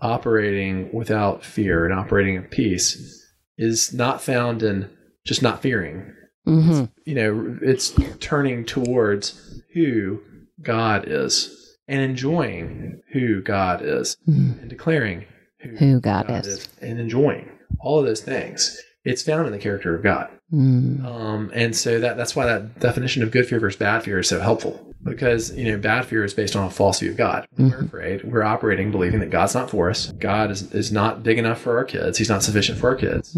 operating 0.00 0.92
without 0.92 1.44
fear 1.44 1.84
and 1.84 1.94
operating 1.94 2.36
in 2.36 2.44
peace 2.44 3.24
is 3.56 3.92
not 3.92 4.20
found 4.22 4.62
in 4.62 4.88
just 5.24 5.42
not 5.42 5.60
fearing 5.62 6.12
hmm 6.48 6.84
you 7.04 7.14
know, 7.14 7.58
it's 7.62 7.94
turning 8.20 8.64
towards 8.64 9.60
who 9.74 10.20
God 10.62 11.04
is 11.06 11.76
and 11.86 12.00
enjoying 12.02 13.00
who 13.12 13.40
God 13.42 13.80
is 13.82 14.16
Mhm. 14.28 14.60
and 14.60 14.68
declaring 14.70 15.24
who, 15.60 15.70
Who 15.76 16.00
God 16.00 16.30
is. 16.46 16.68
and 16.80 16.98
enjoying 17.00 17.48
all 17.80 17.98
of 18.00 18.06
those 18.06 18.20
things. 18.20 18.80
It's 19.04 19.22
found 19.22 19.46
in 19.46 19.52
the 19.52 19.58
character 19.58 19.94
of 19.94 20.02
God. 20.02 20.28
Mm. 20.52 21.04
Um, 21.04 21.50
and 21.54 21.74
so 21.76 21.98
that 22.00 22.16
that's 22.16 22.34
why 22.36 22.46
that 22.46 22.80
definition 22.80 23.22
of 23.22 23.30
good 23.30 23.46
fear 23.46 23.60
versus 23.60 23.78
bad 23.78 24.02
fear 24.02 24.18
is 24.18 24.28
so 24.28 24.40
helpful 24.40 24.94
because 25.04 25.54
you 25.54 25.70
know 25.70 25.78
bad 25.78 26.04
fear 26.06 26.24
is 26.24 26.32
based 26.34 26.56
on 26.56 26.66
a 26.66 26.70
false 26.70 27.00
view 27.00 27.10
of 27.10 27.16
God. 27.16 27.46
When 27.56 27.70
we're 27.70 27.80
afraid, 27.80 28.24
we're 28.24 28.42
operating 28.42 28.90
believing 28.90 29.20
that 29.20 29.30
God's 29.30 29.54
not 29.54 29.70
for 29.70 29.88
us. 29.90 30.10
God 30.18 30.50
is, 30.50 30.72
is 30.72 30.90
not 30.90 31.22
big 31.22 31.38
enough 31.38 31.60
for 31.60 31.76
our 31.78 31.84
kids. 31.84 32.16
He's 32.18 32.28
not 32.30 32.42
sufficient 32.42 32.78
for 32.78 32.88
our 32.88 32.96
kids. 32.96 33.36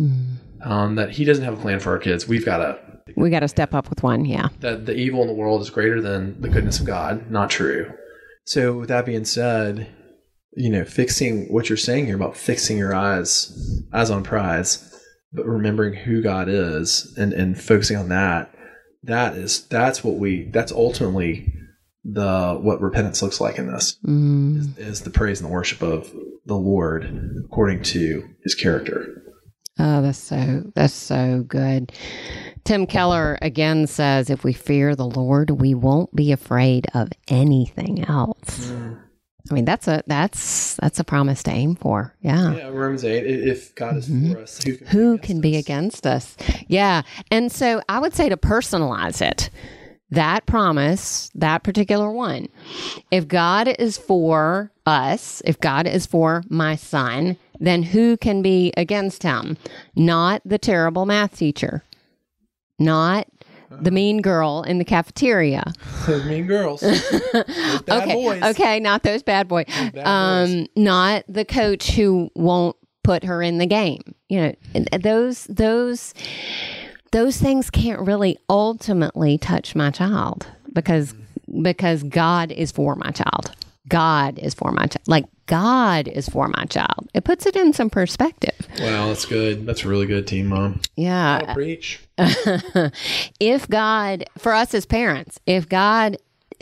Um, 0.62 0.94
that 0.96 1.10
He 1.10 1.24
doesn't 1.24 1.44
have 1.44 1.54
a 1.54 1.60
plan 1.60 1.80
for 1.80 1.90
our 1.90 1.98
kids. 1.98 2.28
We've 2.28 2.44
got 2.44 2.58
to 2.58 2.78
We 3.16 3.30
got 3.30 3.40
to 3.40 3.48
step 3.48 3.74
up 3.74 3.88
with 3.90 4.02
one. 4.02 4.24
Yeah. 4.24 4.48
that 4.60 4.86
the 4.86 4.94
evil 4.94 5.22
in 5.22 5.28
the 5.28 5.34
world 5.34 5.60
is 5.62 5.70
greater 5.70 6.00
than 6.00 6.40
the 6.40 6.48
goodness 6.48 6.80
of 6.80 6.86
God. 6.86 7.30
Not 7.30 7.50
true. 7.50 7.92
So, 8.44 8.74
with 8.78 8.88
that 8.88 9.06
being 9.06 9.24
said, 9.24 9.88
you 10.56 10.70
know, 10.70 10.84
fixing 10.84 11.46
what 11.52 11.68
you're 11.68 11.76
saying 11.76 12.06
here 12.06 12.16
about 12.16 12.36
fixing 12.36 12.76
your 12.78 12.94
eyes, 12.94 13.82
eyes 13.92 14.10
on 14.10 14.22
prize, 14.24 14.86
but 15.32 15.46
remembering 15.46 15.94
who 15.94 16.22
God 16.22 16.48
is 16.48 17.14
and, 17.16 17.32
and 17.32 17.60
focusing 17.60 17.96
on 17.96 18.08
that, 18.08 18.52
that 19.04 19.34
is 19.36 19.66
that's 19.68 20.02
what 20.02 20.16
we 20.16 20.50
that's 20.52 20.72
ultimately 20.72 21.52
the 22.04 22.58
what 22.60 22.80
repentance 22.80 23.22
looks 23.22 23.40
like 23.40 23.58
in 23.58 23.66
this 23.72 23.96
Mm. 24.06 24.76
is 24.78 25.02
the 25.02 25.10
praise 25.10 25.40
and 25.40 25.48
the 25.48 25.52
worship 25.52 25.82
of 25.82 26.10
the 26.46 26.56
Lord 26.56 27.38
according 27.44 27.82
to 27.84 28.28
his 28.42 28.54
character. 28.54 29.22
Oh, 29.78 30.02
that's 30.02 30.18
so 30.18 30.64
that's 30.74 30.92
so 30.94 31.44
good. 31.46 31.92
Tim 32.70 32.87
Keller 32.87 33.37
again 33.42 33.88
says, 33.88 34.30
"If 34.30 34.44
we 34.44 34.52
fear 34.52 34.94
the 34.94 35.04
Lord, 35.04 35.50
we 35.50 35.74
won't 35.74 36.14
be 36.14 36.30
afraid 36.30 36.87
of 36.94 37.11
anything 37.26 38.04
else." 38.09 38.70
I 39.50 39.54
mean, 39.54 39.64
that's 39.64 39.88
a 39.88 40.04
that's 40.06 40.76
that's 40.76 41.00
a 41.00 41.02
promise 41.02 41.42
to 41.42 41.50
aim 41.50 41.74
for. 41.74 42.14
Yeah. 42.20 42.54
Yeah, 42.54 42.68
Romans 42.68 43.04
8, 43.04 43.26
if 43.26 43.74
God 43.74 43.96
is 43.96 44.06
for 44.06 44.38
us, 44.38 44.62
who 44.62 44.76
can, 44.76 44.87
Mm-hmm. 44.87 44.96
Who 44.96 45.14
against 45.14 45.26
can 45.26 45.40
be 45.40 45.56
against 45.56 46.06
us? 46.06 46.37
Yeah. 46.68 47.02
And 47.28 47.50
so 47.50 47.83
I 47.88 47.98
would 47.98 48.14
say 48.14 48.28
to 48.28 48.37
personalize 48.37 49.20
it, 49.20 49.50
that 50.11 50.46
promise, 50.46 51.28
that 51.35 51.64
particular 51.64 52.12
one, 52.12 52.50
if 53.11 53.26
God 53.26 53.66
is 53.66 53.98
for 53.98 54.70
us, 54.87 55.42
if 55.44 55.59
God 55.59 55.88
is 55.88 56.06
for 56.06 56.44
my 56.48 56.76
son, 56.76 57.37
then 57.59 57.83
who 57.83 58.16
can 58.16 58.42
be 58.42 58.72
against 58.76 59.24
him? 59.24 59.56
Not 59.96 60.40
the 60.44 60.59
terrible 60.59 61.04
math 61.04 61.37
teacher, 61.37 61.83
not 62.80 63.28
the 63.70 63.90
mean 63.90 64.20
girl 64.20 64.62
in 64.62 64.78
the 64.78 64.84
cafeteria. 64.84 65.72
Those 66.06 66.24
mean 66.24 66.46
girls. 66.46 66.80
Those 67.32 67.82
bad 67.82 68.02
okay, 68.02 68.14
boys. 68.14 68.42
okay, 68.42 68.80
not 68.80 69.02
those 69.02 69.22
bad 69.22 69.48
boys. 69.48 69.66
bad 69.66 70.06
um, 70.06 70.66
not 70.76 71.24
the 71.28 71.44
coach 71.44 71.92
who 71.92 72.30
won't 72.34 72.76
put 73.04 73.24
her 73.24 73.42
in 73.42 73.58
the 73.58 73.66
game. 73.66 74.02
You 74.28 74.40
know, 74.74 74.84
those 74.98 75.44
those 75.44 76.14
those 77.12 77.36
things 77.36 77.70
can't 77.70 78.00
really 78.00 78.38
ultimately 78.48 79.38
touch 79.38 79.74
my 79.74 79.90
child 79.90 80.46
because 80.72 81.14
because 81.62 82.02
God 82.02 82.50
is 82.52 82.72
for 82.72 82.96
my 82.96 83.10
child. 83.10 83.54
God 83.90 84.38
is 84.38 84.55
for 84.55 84.72
my 84.72 84.87
child. 84.87 85.07
Like 85.07 85.26
God 85.46 86.09
is 86.09 86.29
for 86.29 86.48
my 86.48 86.64
child. 86.64 87.09
It 87.12 87.24
puts 87.24 87.44
it 87.44 87.57
in 87.57 87.72
some 87.72 87.90
perspective. 87.90 88.57
Wow, 88.79 89.09
that's 89.09 89.26
good. 89.26 89.66
That's 89.66 89.85
a 89.85 89.88
really 89.88 90.07
good, 90.07 90.26
team 90.26 90.46
mom. 90.46 90.81
Yeah. 90.96 91.42
I'll 91.46 91.55
preach. 91.55 92.00
if 93.40 93.68
God, 93.68 94.24
for 94.38 94.53
us 94.53 94.72
as 94.74 94.87
parents, 94.87 95.38
if 95.46 95.68
God, 95.68 96.16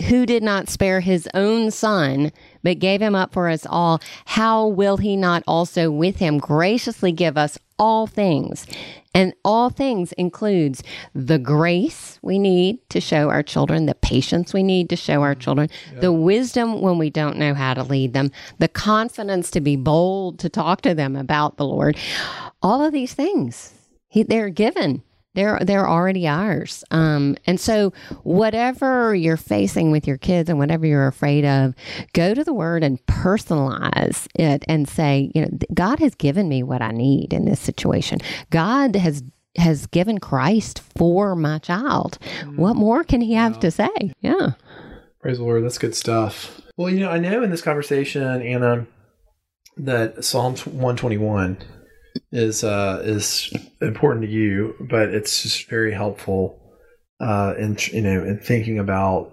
who 0.08 0.26
did 0.26 0.42
not 0.42 0.68
spare 0.68 1.00
his 1.00 1.28
own 1.34 1.70
son, 1.70 2.32
but 2.62 2.78
gave 2.78 3.00
him 3.00 3.14
up 3.14 3.32
for 3.32 3.48
us 3.48 3.66
all, 3.68 4.00
how 4.26 4.66
will 4.66 4.96
he 4.96 5.16
not 5.16 5.42
also 5.46 5.90
with 5.90 6.16
him 6.16 6.38
graciously 6.38 7.12
give 7.12 7.36
us 7.36 7.58
all 7.78 8.06
things? 8.06 8.66
And 9.14 9.32
all 9.44 9.70
things 9.70 10.12
includes 10.12 10.82
the 11.14 11.38
grace 11.38 12.18
we 12.22 12.38
need 12.38 12.78
to 12.90 13.00
show 13.00 13.30
our 13.30 13.42
children, 13.42 13.86
the 13.86 13.94
patience 13.94 14.52
we 14.52 14.62
need 14.62 14.88
to 14.90 14.96
show 14.96 15.22
our 15.22 15.34
children, 15.34 15.70
the 16.00 16.12
wisdom 16.12 16.80
when 16.80 16.98
we 16.98 17.10
don't 17.10 17.36
know 17.36 17.54
how 17.54 17.74
to 17.74 17.82
lead 17.82 18.12
them, 18.12 18.30
the 18.58 18.68
confidence 18.68 19.50
to 19.52 19.60
be 19.60 19.76
bold 19.76 20.38
to 20.40 20.48
talk 20.48 20.82
to 20.82 20.94
them 20.94 21.16
about 21.16 21.56
the 21.56 21.64
Lord. 21.64 21.96
All 22.62 22.84
of 22.84 22.92
these 22.92 23.14
things, 23.14 23.72
he, 24.08 24.22
they're 24.22 24.50
given 24.50 25.02
they're 25.38 25.60
they're 25.62 25.88
already 25.88 26.26
ours. 26.26 26.82
Um, 26.90 27.36
and 27.46 27.60
so 27.60 27.92
whatever 28.24 29.14
you're 29.14 29.36
facing 29.36 29.92
with 29.92 30.04
your 30.04 30.18
kids 30.18 30.50
and 30.50 30.58
whatever 30.58 30.84
you're 30.84 31.06
afraid 31.06 31.44
of, 31.44 31.74
go 32.12 32.34
to 32.34 32.42
the 32.42 32.52
word 32.52 32.82
and 32.82 33.04
personalize 33.06 34.26
it 34.34 34.64
and 34.66 34.88
say, 34.88 35.30
you 35.36 35.42
know, 35.42 35.48
God 35.72 36.00
has 36.00 36.16
given 36.16 36.48
me 36.48 36.64
what 36.64 36.82
I 36.82 36.90
need 36.90 37.32
in 37.32 37.44
this 37.44 37.60
situation. 37.60 38.18
God 38.50 38.96
has 38.96 39.22
has 39.56 39.86
given 39.86 40.18
Christ 40.18 40.80
for 40.96 41.36
my 41.36 41.58
child. 41.58 42.18
What 42.56 42.74
more 42.74 43.04
can 43.04 43.20
he 43.20 43.34
have 43.34 43.60
to 43.60 43.70
say? 43.70 44.12
Yeah. 44.20 44.50
Praise 45.20 45.38
the 45.38 45.44
Lord. 45.44 45.64
That's 45.64 45.78
good 45.78 45.94
stuff. 45.94 46.60
Well, 46.76 46.90
you 46.90 47.00
know, 47.00 47.10
I 47.10 47.18
know 47.18 47.42
in 47.42 47.50
this 47.50 47.62
conversation, 47.62 48.42
Anna, 48.42 48.86
that 49.76 50.24
Psalm 50.24 50.54
121 50.54 51.58
is 52.32 52.64
uh, 52.64 53.02
is 53.04 53.52
important 53.80 54.24
to 54.24 54.30
you, 54.30 54.74
but 54.90 55.08
it's 55.08 55.42
just 55.42 55.68
very 55.68 55.92
helpful 55.92 56.60
uh, 57.20 57.54
in 57.58 57.76
you 57.92 58.02
know 58.02 58.24
in 58.24 58.38
thinking 58.38 58.78
about 58.78 59.32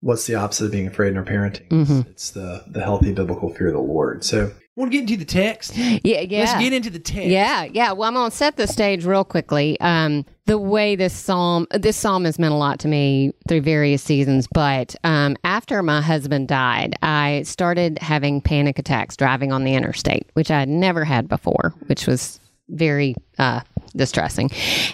what's 0.00 0.26
the 0.26 0.34
opposite 0.34 0.66
of 0.66 0.72
being 0.72 0.86
afraid 0.86 1.08
in 1.08 1.16
our 1.18 1.24
parenting. 1.24 1.68
Mhm. 1.68 2.06
It's 2.08 2.30
the 2.30 2.64
the 2.68 2.82
healthy 2.82 3.12
biblical 3.12 3.52
fear 3.54 3.68
of 3.68 3.74
the 3.74 3.80
Lord. 3.80 4.24
So, 4.24 4.50
want 4.80 4.92
to 4.92 4.98
get 4.98 5.10
into 5.10 5.16
the 5.16 5.30
text? 5.30 5.76
Yeah, 5.76 6.20
yeah. 6.20 6.40
Let's 6.40 6.58
get 6.58 6.72
into 6.72 6.90
the 6.90 6.98
text. 6.98 7.28
Yeah, 7.28 7.64
yeah. 7.64 7.92
Well, 7.92 8.08
I'm 8.08 8.14
going 8.14 8.30
to 8.30 8.36
set 8.36 8.56
the 8.56 8.66
stage 8.66 9.04
real 9.04 9.24
quickly. 9.24 9.78
Um, 9.80 10.24
the 10.46 10.58
way 10.58 10.96
this 10.96 11.14
psalm, 11.14 11.66
this 11.72 11.96
psalm 11.96 12.24
has 12.24 12.38
meant 12.38 12.52
a 12.52 12.56
lot 12.56 12.80
to 12.80 12.88
me 12.88 13.32
through 13.46 13.60
various 13.60 14.02
seasons. 14.02 14.48
But 14.52 14.96
um, 15.04 15.36
after 15.44 15.82
my 15.82 16.00
husband 16.00 16.48
died, 16.48 16.96
I 17.02 17.42
started 17.42 17.98
having 18.00 18.40
panic 18.40 18.78
attacks 18.78 19.16
driving 19.16 19.52
on 19.52 19.64
the 19.64 19.74
interstate, 19.74 20.26
which 20.32 20.50
I 20.50 20.58
had 20.58 20.68
never 20.68 21.04
had 21.04 21.28
before, 21.28 21.74
which 21.86 22.06
was 22.06 22.40
very 22.68 23.14
uh, 23.38 23.60
distressing. 23.94 24.50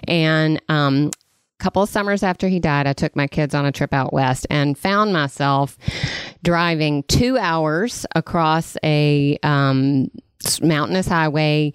And 0.09 0.61
um, 0.69 1.11
couple 1.59 1.83
of 1.83 1.89
summers 1.89 2.23
after 2.23 2.49
he 2.49 2.61
died, 2.61 2.87
I 2.87 2.93
took 2.93 3.17
my 3.17 3.27
kids 3.27 3.55
on 3.55 3.65
a 3.65 3.73
trip 3.73 3.93
out 3.93 4.13
west 4.13 4.47
and 4.51 4.77
found 4.77 5.13
myself 5.13 5.77
driving 6.43 7.03
two 7.05 7.39
hours 7.39 8.07
across 8.15 8.77
a 8.85 9.39
um, 9.43 10.11
mountainous 10.61 11.09
highway 11.09 11.73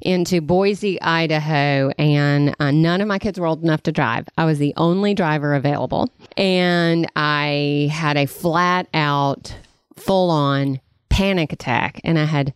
into 0.00 0.40
Boise, 0.40 1.00
Idaho, 1.00 1.90
and 1.98 2.54
uh, 2.60 2.70
none 2.70 3.00
of 3.00 3.08
my 3.08 3.18
kids 3.18 3.38
were 3.38 3.46
old 3.46 3.62
enough 3.62 3.82
to 3.84 3.92
drive. 3.92 4.28
I 4.36 4.44
was 4.44 4.58
the 4.58 4.74
only 4.76 5.14
driver 5.14 5.54
available, 5.54 6.10
and 6.36 7.06
I 7.16 7.88
had 7.92 8.16
a 8.16 8.26
flat 8.26 8.88
out, 8.94 9.54
full 9.96 10.30
on 10.30 10.80
panic 11.08 11.52
attack, 11.52 12.00
and 12.04 12.18
I 12.18 12.24
had 12.24 12.54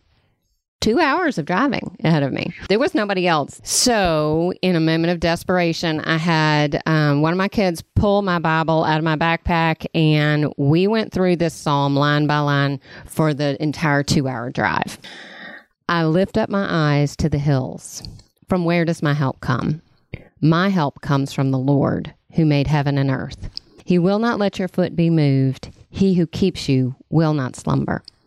two 0.85 0.99
hours 0.99 1.39
of 1.39 1.45
driving 1.45 1.97
ahead 2.03 2.21
of 2.21 2.31
me. 2.31 2.53
There 2.69 2.77
was 2.77 2.93
nobody 2.93 3.27
else. 3.27 3.59
So, 3.63 4.53
in 4.61 4.75
a 4.75 4.79
moment 4.79 5.11
of 5.11 5.19
desperation, 5.19 5.99
I 6.01 6.17
had 6.17 6.79
um, 6.85 7.23
one 7.23 7.33
of 7.33 7.37
my 7.37 7.47
kids 7.47 7.81
pull 7.95 8.21
my 8.21 8.37
Bible 8.37 8.83
out 8.83 8.99
of 8.99 9.03
my 9.03 9.15
backpack, 9.15 9.87
and 9.95 10.53
we 10.57 10.85
went 10.85 11.11
through 11.11 11.37
this 11.37 11.55
psalm 11.55 11.95
line 11.95 12.27
by 12.27 12.37
line 12.37 12.79
for 13.07 13.33
the 13.33 13.59
entire 13.63 14.03
two 14.03 14.27
hour 14.27 14.51
drive. 14.51 14.99
I 15.89 16.05
lift 16.05 16.37
up 16.37 16.49
my 16.51 16.67
eyes 16.69 17.15
to 17.15 17.29
the 17.29 17.39
hills. 17.39 18.03
From 18.47 18.63
where 18.63 18.85
does 18.85 19.01
my 19.01 19.15
help 19.15 19.39
come? 19.39 19.81
My 20.39 20.69
help 20.69 21.01
comes 21.01 21.33
from 21.33 21.49
the 21.49 21.57
Lord, 21.57 22.13
who 22.35 22.45
made 22.45 22.67
heaven 22.67 22.99
and 22.99 23.09
earth. 23.09 23.49
He 23.85 23.97
will 23.97 24.19
not 24.19 24.37
let 24.37 24.59
your 24.59 24.67
foot 24.67 24.95
be 24.95 25.09
moved. 25.09 25.69
He 25.89 26.13
who 26.13 26.27
keeps 26.27 26.69
you 26.69 26.95
will 27.09 27.33
not 27.33 27.55
slumber. 27.55 28.03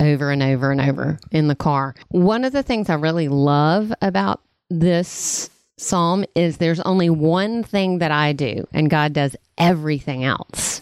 Over 0.00 0.30
and 0.30 0.42
over 0.42 0.70
and 0.70 0.80
over 0.80 1.18
in 1.30 1.48
the 1.48 1.54
car. 1.54 1.94
One 2.08 2.44
of 2.44 2.52
the 2.52 2.62
things 2.62 2.88
I 2.88 2.94
really 2.94 3.28
love 3.28 3.92
about 4.00 4.40
this 4.70 5.50
psalm 5.76 6.24
is 6.34 6.56
there's 6.56 6.80
only 6.80 7.10
one 7.10 7.62
thing 7.62 7.98
that 7.98 8.10
I 8.10 8.32
do, 8.32 8.66
and 8.72 8.88
God 8.88 9.12
does 9.12 9.36
everything 9.58 10.24
else. 10.24 10.80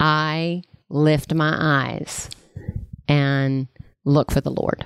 I 0.00 0.62
lift 0.90 1.32
my 1.34 1.56
eyes 1.58 2.28
and 3.08 3.68
look 4.04 4.30
for 4.30 4.40
the 4.40 4.50
Lord. 4.50 4.84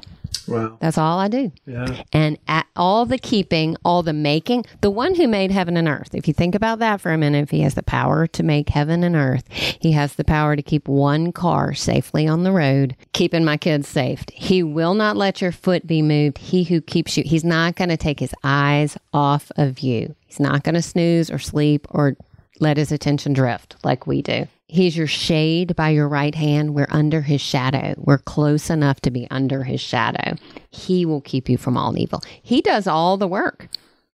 Wow. 0.49 0.77
That's 0.81 0.99
all 0.99 1.19
I 1.19 1.29
do. 1.29 1.53
Yeah. 1.67 2.03
And 2.13 2.39
at 2.49 2.67
all 2.77 3.07
the 3.07 3.19
keeping, 3.19 3.77
all 3.85 4.03
the 4.03 4.13
making, 4.13 4.65
the 4.81 4.91
one 4.91 5.15
who 5.15 5.29
made 5.29 5.51
heaven 5.51 5.77
and 5.77 5.89
earth. 5.89 6.15
If 6.15 6.27
you 6.27 6.35
think 6.35 6.55
about 6.55 6.79
that 6.81 7.01
for 7.01 7.13
a 7.13 7.19
minute, 7.19 7.45
if 7.45 7.51
he 7.51 7.61
has 7.61 7.75
the 7.75 7.83
power 7.83 8.27
to 8.29 8.43
make 8.43 8.69
heaven 8.69 9.05
and 9.05 9.15
earth, 9.15 9.45
he 9.51 9.93
has 9.93 10.15
the 10.15 10.25
power 10.25 10.57
to 10.57 10.63
keep 10.63 10.89
one 10.89 11.33
car 11.33 11.75
safely 11.75 12.27
on 12.27 12.43
the 12.43 12.53
road, 12.53 12.97
keeping 13.13 13.45
my 13.45 13.57
kids 13.57 13.89
safe. 13.89 14.25
He 14.33 14.63
will 14.63 14.95
not 14.95 15.17
let 15.17 15.41
your 15.41 15.53
foot 15.53 15.87
be 15.87 16.03
moved. 16.03 16.39
He 16.39 16.65
who 16.65 16.81
keeps 16.81 17.17
you, 17.17 17.25
he's 17.25 17.45
not 17.45 17.77
going 17.77 17.91
to 17.91 17.97
take 17.97 18.21
his 18.21 18.35
eyes 18.43 18.97
off 19.13 19.51
of 19.57 19.81
you. 19.81 20.15
He's 20.27 20.41
not 20.41 20.65
going 20.65 20.75
to 20.75 20.83
snooze 20.83 21.31
or 21.31 21.39
sleep 21.39 21.87
or 21.91 22.17
let 22.61 22.77
his 22.77 22.93
attention 22.93 23.33
drift 23.33 23.77
like 23.85 24.07
we 24.07 24.23
do. 24.23 24.47
He's 24.73 24.97
your 24.97 25.07
shade 25.07 25.77
by 25.77 25.91
your 25.91 26.09
right 26.09 26.35
hand. 26.35 26.75
We're 26.75 26.87
under 26.89 27.21
his 27.21 27.43
shadow. 27.43 27.95
We're 27.99 28.17
close 28.17 28.71
enough 28.71 29.03
to 29.03 29.11
be 29.11 29.29
under 29.31 29.65
his 29.65 29.83
shadow. 29.83 30.37
He 30.71 31.05
will 31.05 31.21
keep 31.21 31.51
you 31.51 31.59
from 31.59 31.77
all 31.77 31.99
evil. 31.99 32.23
He 32.43 32.63
does 32.63 32.87
all 32.87 33.19
the 33.19 33.29
work. 33.29 33.69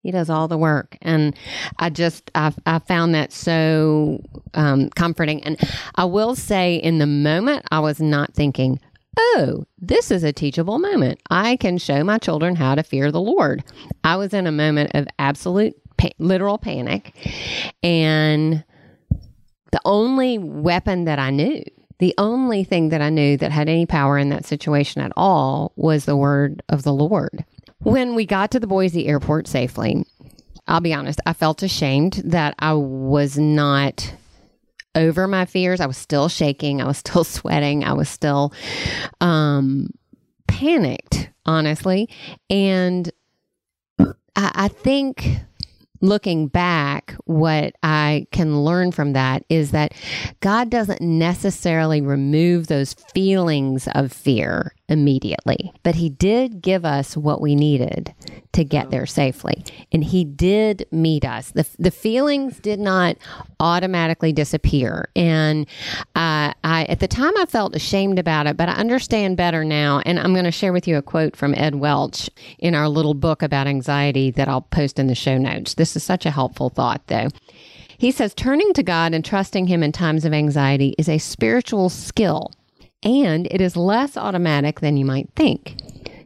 He 0.04 0.12
does 0.12 0.30
all 0.30 0.46
the 0.46 0.56
work. 0.56 0.96
And 1.02 1.34
I 1.80 1.90
just, 1.90 2.30
I, 2.36 2.54
I 2.66 2.78
found 2.78 3.16
that 3.16 3.32
so 3.32 4.22
um, 4.54 4.90
comforting. 4.90 5.42
And 5.42 5.58
I 5.96 6.04
will 6.04 6.36
say, 6.36 6.76
in 6.76 6.98
the 6.98 7.06
moment, 7.06 7.66
I 7.72 7.80
was 7.80 8.00
not 8.00 8.32
thinking, 8.32 8.78
oh, 9.18 9.64
this 9.80 10.12
is 10.12 10.22
a 10.22 10.32
teachable 10.32 10.78
moment. 10.78 11.20
I 11.30 11.56
can 11.56 11.78
show 11.78 12.04
my 12.04 12.18
children 12.18 12.54
how 12.54 12.76
to 12.76 12.84
fear 12.84 13.10
the 13.10 13.20
Lord. 13.20 13.64
I 14.04 14.14
was 14.14 14.32
in 14.32 14.46
a 14.46 14.52
moment 14.52 14.92
of 14.94 15.08
absolute, 15.18 15.74
pa- 15.96 16.10
literal 16.20 16.58
panic. 16.58 17.12
And 17.82 18.62
the 19.74 19.80
only 19.84 20.38
weapon 20.38 21.04
that 21.06 21.18
I 21.18 21.30
knew, 21.30 21.64
the 21.98 22.14
only 22.16 22.62
thing 22.62 22.90
that 22.90 23.02
I 23.02 23.10
knew 23.10 23.36
that 23.38 23.50
had 23.50 23.68
any 23.68 23.86
power 23.86 24.16
in 24.16 24.28
that 24.28 24.44
situation 24.44 25.02
at 25.02 25.10
all 25.16 25.72
was 25.74 26.04
the 26.04 26.16
word 26.16 26.62
of 26.68 26.84
the 26.84 26.92
Lord. 26.92 27.44
When 27.80 28.14
we 28.14 28.24
got 28.24 28.52
to 28.52 28.60
the 28.60 28.68
Boise 28.68 29.08
airport 29.08 29.48
safely, 29.48 30.06
I'll 30.68 30.80
be 30.80 30.94
honest, 30.94 31.18
I 31.26 31.32
felt 31.32 31.64
ashamed 31.64 32.22
that 32.24 32.54
I 32.60 32.74
was 32.74 33.36
not 33.36 34.14
over 34.94 35.26
my 35.26 35.44
fears. 35.44 35.80
I 35.80 35.86
was 35.86 35.96
still 35.96 36.28
shaking. 36.28 36.80
I 36.80 36.86
was 36.86 36.98
still 36.98 37.24
sweating. 37.24 37.82
I 37.82 37.94
was 37.94 38.08
still 38.08 38.52
um, 39.20 39.90
panicked, 40.46 41.30
honestly. 41.46 42.08
And 42.48 43.10
I, 43.98 44.12
I 44.36 44.68
think 44.68 45.40
looking 46.06 46.48
back, 46.48 47.16
what 47.24 47.74
I 47.82 48.26
can 48.32 48.62
learn 48.64 48.92
from 48.92 49.12
that 49.14 49.44
is 49.48 49.70
that 49.72 49.92
God 50.40 50.70
doesn't 50.70 51.00
necessarily 51.00 52.00
remove 52.00 52.66
those 52.66 52.94
feelings 53.14 53.88
of 53.94 54.12
fear 54.12 54.74
immediately, 54.88 55.72
but 55.82 55.94
He 55.94 56.10
did 56.10 56.60
give 56.60 56.84
us 56.84 57.16
what 57.16 57.40
we 57.40 57.54
needed 57.54 58.14
to 58.52 58.64
get 58.64 58.90
there 58.90 59.06
safely. 59.06 59.64
And 59.92 60.04
He 60.04 60.24
did 60.24 60.86
meet 60.90 61.24
us. 61.24 61.50
The, 61.50 61.66
the 61.78 61.90
feelings 61.90 62.58
did 62.58 62.78
not 62.78 63.16
automatically 63.60 64.32
disappear. 64.32 65.08
And 65.16 65.66
uh, 66.14 66.52
I, 66.62 66.86
at 66.88 67.00
the 67.00 67.08
time, 67.08 67.32
I 67.38 67.46
felt 67.46 67.74
ashamed 67.74 68.18
about 68.18 68.46
it, 68.46 68.56
but 68.56 68.68
I 68.68 68.72
understand 68.72 69.36
better 69.36 69.64
now. 69.64 70.02
And 70.04 70.18
I'm 70.20 70.32
going 70.32 70.44
to 70.44 70.50
share 70.50 70.72
with 70.72 70.86
you 70.86 70.96
a 70.96 71.02
quote 71.02 71.34
from 71.36 71.54
Ed 71.54 71.76
Welch 71.76 72.28
in 72.58 72.74
our 72.74 72.88
little 72.88 73.14
book 73.14 73.42
about 73.42 73.66
anxiety 73.66 74.30
that 74.32 74.48
I'll 74.48 74.62
post 74.62 74.98
in 74.98 75.06
the 75.06 75.14
show 75.14 75.38
notes. 75.38 75.74
This 75.74 75.96
is 75.96 76.02
such 76.02 76.26
a 76.26 76.30
helpful 76.30 76.68
thought, 76.68 77.06
though. 77.06 77.28
He 77.96 78.10
says, 78.10 78.34
turning 78.34 78.74
to 78.74 78.82
God 78.82 79.14
and 79.14 79.24
trusting 79.24 79.66
Him 79.66 79.82
in 79.82 79.92
times 79.92 80.24
of 80.24 80.34
anxiety 80.34 80.94
is 80.98 81.08
a 81.08 81.18
spiritual 81.18 81.88
skill 81.88 82.52
and 83.04 83.46
it 83.50 83.60
is 83.60 83.76
less 83.76 84.16
automatic 84.16 84.80
than 84.80 84.96
you 84.96 85.04
might 85.04 85.28
think. 85.36 85.76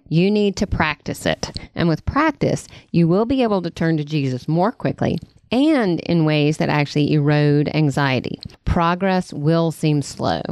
You 0.08 0.30
need 0.30 0.56
to 0.56 0.66
practice 0.66 1.26
it. 1.26 1.50
And 1.74 1.88
with 1.88 2.06
practice, 2.06 2.66
you 2.92 3.06
will 3.06 3.26
be 3.26 3.42
able 3.42 3.60
to 3.62 3.70
turn 3.70 3.96
to 3.98 4.04
Jesus 4.04 4.48
more 4.48 4.72
quickly 4.72 5.18
and 5.50 6.00
in 6.00 6.24
ways 6.24 6.58
that 6.58 6.68
actually 6.68 7.12
erode 7.12 7.70
anxiety. 7.74 8.38
Progress 8.64 9.32
will 9.32 9.70
seem 9.70 10.02
slow. 10.02 10.42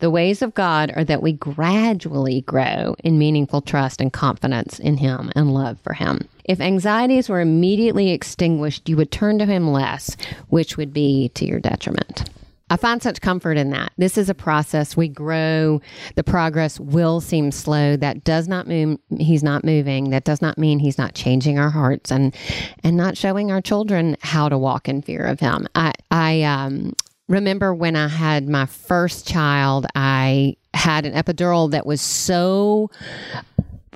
The 0.00 0.10
ways 0.10 0.42
of 0.42 0.54
God 0.54 0.92
are 0.96 1.04
that 1.04 1.22
we 1.22 1.32
gradually 1.32 2.40
grow 2.42 2.96
in 3.04 3.18
meaningful 3.18 3.60
trust 3.60 4.00
and 4.00 4.12
confidence 4.12 4.78
in 4.78 4.96
Him 4.96 5.30
and 5.36 5.54
love 5.54 5.78
for 5.80 5.92
Him. 5.92 6.28
If 6.44 6.60
anxieties 6.60 7.28
were 7.28 7.40
immediately 7.40 8.10
extinguished, 8.10 8.88
you 8.88 8.96
would 8.96 9.12
turn 9.12 9.38
to 9.38 9.46
Him 9.46 9.70
less, 9.70 10.16
which 10.48 10.76
would 10.76 10.92
be 10.92 11.30
to 11.34 11.46
your 11.46 11.60
detriment. 11.60 12.28
I 12.70 12.76
find 12.76 13.02
such 13.02 13.20
comfort 13.20 13.56
in 13.58 13.70
that. 13.70 13.92
This 13.98 14.16
is 14.16 14.28
a 14.30 14.34
process. 14.34 14.96
We 14.96 15.08
grow. 15.08 15.80
The 16.14 16.24
progress 16.24 16.80
will 16.80 17.20
seem 17.20 17.52
slow. 17.52 17.96
That 17.96 18.24
does 18.24 18.48
not 18.48 18.66
mean 18.66 18.98
he's 19.18 19.42
not 19.42 19.64
moving. 19.64 20.10
That 20.10 20.24
does 20.24 20.40
not 20.40 20.56
mean 20.56 20.78
he's 20.78 20.98
not 20.98 21.14
changing 21.14 21.58
our 21.58 21.70
hearts 21.70 22.10
and 22.10 22.34
and 22.82 22.96
not 22.96 23.16
showing 23.16 23.50
our 23.50 23.60
children 23.60 24.16
how 24.20 24.48
to 24.48 24.56
walk 24.56 24.88
in 24.88 25.02
fear 25.02 25.24
of 25.24 25.40
him. 25.40 25.68
I 25.74 25.92
I 26.10 26.42
um 26.42 26.94
remember 27.28 27.74
when 27.74 27.96
I 27.96 28.08
had 28.08 28.48
my 28.48 28.66
first 28.66 29.26
child, 29.26 29.86
I 29.94 30.56
had 30.74 31.04
an 31.04 31.12
epidural 31.12 31.70
that 31.72 31.84
was 31.86 32.00
so 32.00 32.90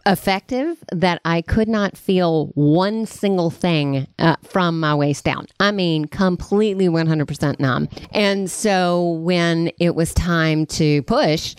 effective 0.06 0.78
that 0.92 1.20
I 1.24 1.42
could 1.42 1.68
not 1.68 1.96
feel 1.96 2.46
one 2.54 3.06
single 3.06 3.50
thing 3.50 4.06
uh, 4.18 4.36
from 4.42 4.80
my 4.80 4.94
waist 4.94 5.24
down. 5.24 5.46
I 5.60 5.72
mean, 5.72 6.06
completely 6.06 6.88
100% 6.88 7.58
numb. 7.60 7.88
And 8.12 8.50
so 8.50 9.10
when 9.10 9.70
it 9.78 9.94
was 9.94 10.14
time 10.14 10.66
to 10.66 11.02
push, 11.02 11.54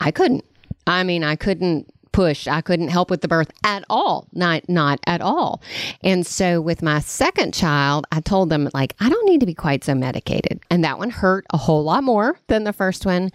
I 0.00 0.10
couldn't. 0.10 0.44
I 0.88 1.02
mean, 1.02 1.24
I 1.24 1.36
couldn't 1.36 1.90
push. 2.16 2.48
I 2.48 2.62
couldn't 2.62 2.88
help 2.88 3.10
with 3.10 3.20
the 3.20 3.28
birth 3.28 3.50
at 3.62 3.84
all. 3.90 4.26
Not 4.32 4.68
not 4.68 5.00
at 5.06 5.20
all. 5.20 5.60
And 6.02 6.26
so 6.26 6.62
with 6.62 6.80
my 6.80 7.00
second 7.00 7.52
child, 7.52 8.06
I 8.10 8.20
told 8.20 8.48
them 8.48 8.70
like 8.72 8.94
I 9.00 9.10
don't 9.10 9.26
need 9.26 9.40
to 9.40 9.46
be 9.46 9.54
quite 9.54 9.84
so 9.84 9.94
medicated. 9.94 10.60
And 10.70 10.82
that 10.82 10.98
one 10.98 11.10
hurt 11.10 11.44
a 11.52 11.58
whole 11.58 11.84
lot 11.84 12.04
more 12.04 12.38
than 12.46 12.64
the 12.64 12.72
first 12.72 13.04
one. 13.04 13.30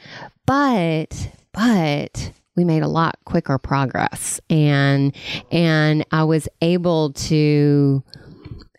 But 0.47 1.29
but 1.53 2.31
we 2.55 2.63
made 2.63 2.83
a 2.83 2.87
lot 2.87 3.17
quicker 3.25 3.57
progress 3.57 4.39
and 4.49 5.15
and 5.51 6.05
I 6.11 6.23
was 6.23 6.47
able 6.61 7.13
to 7.13 8.03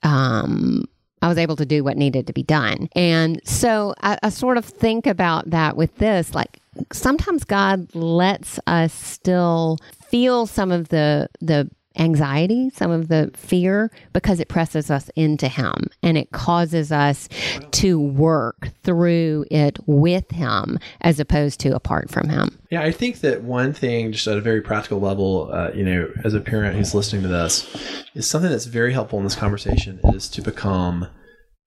um 0.02 0.84
I 1.22 1.28
was 1.28 1.38
able 1.38 1.54
to 1.56 1.64
do 1.64 1.84
what 1.84 1.96
needed 1.96 2.26
to 2.26 2.32
be 2.32 2.42
done. 2.42 2.88
And 2.96 3.40
so 3.44 3.94
I, 4.00 4.18
I 4.24 4.28
sort 4.28 4.58
of 4.58 4.64
think 4.64 5.06
about 5.06 5.48
that 5.50 5.76
with 5.76 5.96
this. 5.98 6.34
Like 6.34 6.58
sometimes 6.92 7.44
God 7.44 7.94
lets 7.94 8.58
us 8.66 8.92
still 8.92 9.78
feel 10.08 10.46
some 10.46 10.72
of 10.72 10.88
the, 10.88 11.28
the, 11.40 11.70
anxiety, 11.96 12.70
some 12.70 12.90
of 12.90 13.08
the 13.08 13.30
fear, 13.34 13.90
because 14.12 14.40
it 14.40 14.48
presses 14.48 14.90
us 14.90 15.10
into 15.16 15.48
Him 15.48 15.88
and 16.02 16.16
it 16.16 16.30
causes 16.32 16.92
us 16.92 17.28
to 17.72 17.98
work 17.98 18.70
through 18.82 19.44
it 19.50 19.78
with 19.86 20.30
Him 20.30 20.78
as 21.00 21.20
opposed 21.20 21.60
to 21.60 21.74
apart 21.74 22.10
from 22.10 22.28
Him. 22.28 22.58
Yeah, 22.70 22.82
I 22.82 22.92
think 22.92 23.20
that 23.20 23.42
one 23.42 23.72
thing, 23.72 24.12
just 24.12 24.26
at 24.26 24.38
a 24.38 24.40
very 24.40 24.60
practical 24.60 25.00
level, 25.00 25.50
uh, 25.52 25.70
you 25.74 25.84
know, 25.84 26.10
as 26.24 26.34
a 26.34 26.40
parent 26.40 26.76
who's 26.76 26.94
listening 26.94 27.22
to 27.22 27.28
this, 27.28 28.04
is 28.14 28.28
something 28.28 28.50
that's 28.50 28.66
very 28.66 28.92
helpful 28.92 29.18
in 29.18 29.24
this 29.24 29.36
conversation 29.36 30.00
is 30.14 30.28
to 30.30 30.42
become 30.42 31.06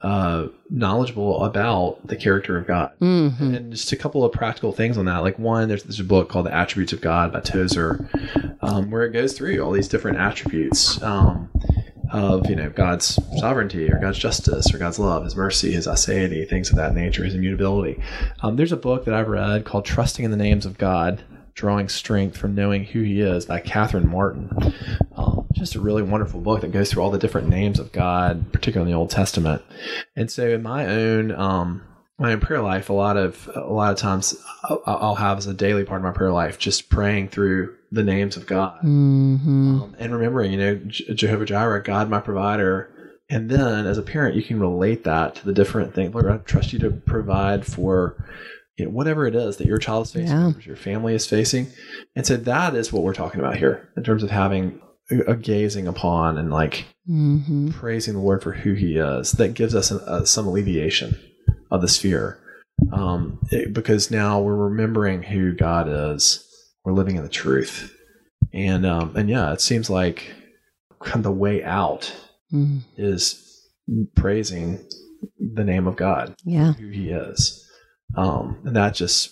uh, 0.02 0.48
knowledgeable 0.70 1.44
about 1.44 2.06
the 2.06 2.16
character 2.16 2.58
of 2.58 2.68
God. 2.68 2.92
Mm-hmm. 3.00 3.56
And 3.56 3.72
just 3.72 3.92
a 3.92 3.96
couple 3.96 4.24
of 4.24 4.32
practical 4.32 4.72
things 4.72 4.98
on 4.98 5.06
that. 5.06 5.20
Like 5.20 5.40
one, 5.40 5.68
there's, 5.68 5.84
there's 5.84 6.00
a 6.00 6.04
book 6.04 6.30
called 6.30 6.46
The 6.46 6.54
Attributes 6.54 6.94
of 6.94 7.02
God 7.02 7.32
by 7.32 7.40
Tozer, 7.40 8.10
um, 8.62 8.92
where 8.92 9.04
it 9.04 9.12
goes 9.12 9.34
through 9.34 9.60
all 9.62 9.72
these 9.72 9.88
different 9.88 10.18
attributes 10.18 11.02
um, 11.02 11.50
of 12.12 12.50
you 12.50 12.56
know 12.56 12.70
God's 12.70 13.20
sovereignty 13.40 13.90
or 13.92 14.00
God's 14.00 14.20
justice 14.20 14.74
or 14.74 14.78
God's 14.78 15.00
love, 15.00 15.24
His 15.24 15.36
mercy, 15.36 15.72
His 15.72 15.88
aseity, 15.88 16.48
things 16.48 16.70
of 16.70 16.76
that 16.76 16.94
nature, 16.94 17.24
His 17.24 17.36
immutability. 17.36 18.02
Um, 18.42 18.58
there's 18.58 18.72
a 18.72 18.78
book 18.78 19.06
that 19.06 19.14
I've 19.14 19.28
read 19.28 19.66
called 19.66 19.86
Trusting 19.86 20.24
in 20.24 20.32
the 20.32 20.38
Names 20.38 20.66
of 20.66 20.78
God. 20.78 21.24
Drawing 21.56 21.88
strength 21.88 22.38
from 22.38 22.54
knowing 22.54 22.84
who 22.84 23.02
he 23.02 23.22
is 23.22 23.46
by 23.46 23.62
Catherine 23.62 24.10
Martin. 24.10 24.50
Um, 25.16 25.48
just 25.54 25.76
a 25.76 25.80
really 25.80 26.02
wonderful 26.04 26.42
book 26.42 26.62
that 26.62 26.74
goes 26.74 26.92
through 26.92 27.02
all 27.02 27.12
the 27.12 27.18
different 27.18 27.48
names 27.48 27.80
of 27.80 27.94
God, 27.94 28.52
particularly 28.52 28.92
in 28.92 28.94
the 28.94 29.00
Old 29.00 29.10
Testament. 29.10 29.62
And 30.18 30.30
so, 30.30 30.50
in 30.50 30.62
my 30.62 30.86
own 30.86 31.32
um, 31.32 31.82
my 32.20 32.34
own 32.34 32.42
prayer 32.42 32.62
life, 32.62 32.90
a 32.90 32.94
lot 32.94 33.16
of 33.16 33.50
a 33.56 33.62
lot 33.72 33.94
of 33.94 33.98
times 33.98 34.36
I'll, 34.64 34.84
I'll 34.86 35.16
have 35.16 35.38
as 35.38 35.48
a 35.48 35.54
daily 35.54 35.86
part 35.86 36.02
of 36.02 36.04
my 36.04 36.12
prayer 36.12 36.34
life 36.34 36.58
just 36.60 36.90
praying 36.90 37.30
through 37.30 37.74
the 37.92 38.04
names 38.04 38.36
of 38.36 38.46
God 38.48 38.78
Mm-hmm. 38.84 39.82
um, 39.82 39.96
and 39.98 40.14
remembering, 40.14 40.52
you 40.52 40.58
know, 40.58 40.76
Jehovah 40.76 41.46
Jireh, 41.46 41.84
God 41.84 42.10
my 42.10 42.20
provider. 42.20 42.92
And 43.30 43.50
then, 43.50 43.88
as 43.88 43.98
a 43.98 44.04
parent, 44.04 44.36
you 44.36 44.44
can 44.44 44.60
relate 44.60 45.06
that 45.06 45.36
to 45.36 45.46
the 45.46 45.54
different 45.54 45.96
things. 45.96 46.14
Lord, 46.14 46.28
I 46.28 46.38
trust 46.38 46.74
you 46.74 46.80
to 46.80 46.92
provide 46.92 47.66
for 47.66 48.24
you 48.78 48.86
know, 48.86 48.92
whatever 48.92 49.26
it 49.26 49.36
is 49.36 49.58
that 49.58 49.68
your 49.68 49.78
child 49.78 50.06
is 50.08 50.12
facing, 50.14 50.28
Yeah. 50.38 50.52
your 50.66 50.76
family 50.76 51.16
is 51.16 51.26
facing. 51.28 51.68
And 52.16 52.26
so 52.26 52.36
that 52.38 52.76
is 52.76 52.92
what 52.92 53.04
we're 53.04 53.14
talking 53.14 53.40
about 53.40 53.58
here 53.58 53.90
in 53.96 54.04
terms 54.04 54.22
of 54.24 54.30
having 54.32 54.82
a, 55.10 55.36
gazing 55.36 55.88
upon 55.88 56.38
and 56.38 56.52
like 56.52 56.86
Mm-hmm. 57.10 57.70
praising 57.70 58.16
the 58.16 58.20
Lord 58.20 58.42
for 58.42 58.52
who 58.54 58.74
He 58.74 58.98
is. 58.98 59.34
That 59.34 59.54
gives 59.54 59.76
us 59.76 59.92
an, 59.92 60.00
uh, 60.08 60.26
some 60.26 60.48
alleviation 60.48 61.16
of 61.70 61.82
this 61.82 61.98
fear, 61.98 62.40
um, 62.92 63.40
it- 63.52 63.74
because 63.74 64.10
now 64.10 64.42
we're 64.42 64.56
remembering 64.56 65.22
who 65.22 65.54
God 65.54 65.88
is. 65.88 66.44
We're 66.84 66.94
living 66.94 67.16
in 67.16 67.22
the 67.24 67.30
truth, 67.30 67.96
and 68.54 68.86
um, 68.88 69.16
and 69.16 69.30
yeah, 69.30 69.54
it 69.54 69.62
seems 69.62 69.88
like 69.90 70.34
kind 71.00 71.18
of 71.18 71.24
the 71.24 71.32
way 71.32 71.64
out 71.64 72.12
Mm-hmm. 72.54 72.80
is 72.98 73.42
praising 74.16 74.80
the 75.40 75.64
name 75.64 75.88
of 75.88 75.96
God, 75.96 76.34
Yeah. 76.44 76.74
who 76.74 76.90
He 76.90 77.10
is, 77.10 77.65
um, 78.16 78.58
and 78.66 78.76
that 78.76 78.96
just 78.96 79.32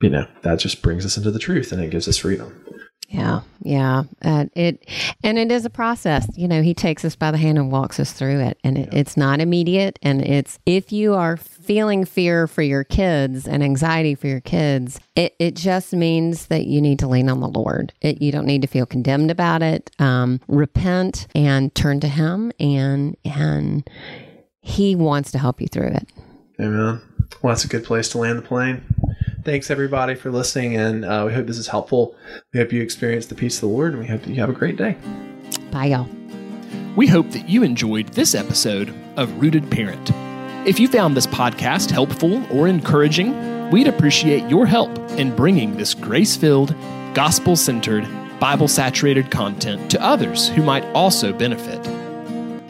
you 0.00 0.10
know 0.10 0.26
that 0.42 0.58
just 0.58 0.82
brings 0.82 1.04
us 1.04 1.16
into 1.16 1.30
the 1.30 1.38
truth, 1.38 1.72
and 1.72 1.82
it 1.82 1.90
gives 1.90 2.08
us 2.08 2.18
freedom. 2.18 2.64
Yeah, 3.12 3.42
yeah. 3.60 4.04
Uh, 4.22 4.46
it 4.54 4.88
and 5.22 5.38
it 5.38 5.52
is 5.52 5.66
a 5.66 5.70
process. 5.70 6.26
You 6.34 6.48
know, 6.48 6.62
he 6.62 6.72
takes 6.72 7.04
us 7.04 7.14
by 7.14 7.30
the 7.30 7.36
hand 7.36 7.58
and 7.58 7.70
walks 7.70 8.00
us 8.00 8.10
through 8.10 8.40
it, 8.40 8.58
and 8.64 8.78
it, 8.78 8.88
it's 8.92 9.18
not 9.18 9.38
immediate. 9.38 9.98
And 10.02 10.22
it's 10.22 10.58
if 10.64 10.92
you 10.92 11.12
are 11.12 11.36
feeling 11.36 12.06
fear 12.06 12.46
for 12.46 12.62
your 12.62 12.84
kids 12.84 13.46
and 13.46 13.62
anxiety 13.62 14.14
for 14.14 14.28
your 14.28 14.40
kids, 14.40 14.98
it 15.14 15.36
it 15.38 15.56
just 15.56 15.92
means 15.92 16.46
that 16.46 16.64
you 16.64 16.80
need 16.80 16.98
to 17.00 17.06
lean 17.06 17.28
on 17.28 17.40
the 17.40 17.48
Lord. 17.48 17.92
It, 18.00 18.22
you 18.22 18.32
don't 18.32 18.46
need 18.46 18.62
to 18.62 18.68
feel 18.68 18.86
condemned 18.86 19.30
about 19.30 19.62
it. 19.62 19.90
Um, 19.98 20.40
repent 20.48 21.26
and 21.34 21.74
turn 21.74 22.00
to 22.00 22.08
Him, 22.08 22.50
and 22.58 23.14
and 23.26 23.88
He 24.62 24.94
wants 24.94 25.32
to 25.32 25.38
help 25.38 25.60
you 25.60 25.68
through 25.68 25.88
it. 25.88 26.08
Amen. 26.58 27.02
Well, 27.42 27.52
that's 27.52 27.64
a 27.64 27.68
good 27.68 27.84
place 27.84 28.08
to 28.10 28.18
land 28.18 28.38
the 28.38 28.42
plane. 28.42 28.82
Thanks 29.44 29.70
everybody 29.70 30.14
for 30.14 30.30
listening, 30.30 30.76
and 30.76 31.04
uh, 31.04 31.24
we 31.26 31.34
hope 31.34 31.46
this 31.46 31.58
is 31.58 31.66
helpful. 31.66 32.14
We 32.52 32.60
hope 32.60 32.72
you 32.72 32.80
experience 32.80 33.26
the 33.26 33.34
peace 33.34 33.56
of 33.56 33.62
the 33.62 33.66
Lord, 33.74 33.92
and 33.92 34.00
we 34.00 34.06
hope 34.06 34.22
that 34.22 34.30
you 34.30 34.36
have 34.36 34.48
a 34.48 34.52
great 34.52 34.76
day. 34.76 34.96
Bye, 35.72 35.86
y'all. 35.86 36.08
We 36.94 37.08
hope 37.08 37.30
that 37.32 37.48
you 37.48 37.64
enjoyed 37.64 38.08
this 38.10 38.36
episode 38.36 38.94
of 39.16 39.40
Rooted 39.40 39.68
Parent. 39.70 40.12
If 40.64 40.78
you 40.78 40.86
found 40.86 41.16
this 41.16 41.26
podcast 41.26 41.90
helpful 41.90 42.44
or 42.56 42.68
encouraging, 42.68 43.70
we'd 43.72 43.88
appreciate 43.88 44.48
your 44.48 44.64
help 44.64 44.96
in 45.12 45.34
bringing 45.34 45.76
this 45.76 45.94
grace 45.94 46.36
filled, 46.36 46.76
gospel 47.14 47.56
centered, 47.56 48.06
Bible 48.38 48.68
saturated 48.68 49.32
content 49.32 49.90
to 49.90 50.00
others 50.00 50.48
who 50.50 50.62
might 50.62 50.84
also 50.94 51.32
benefit. 51.32 51.84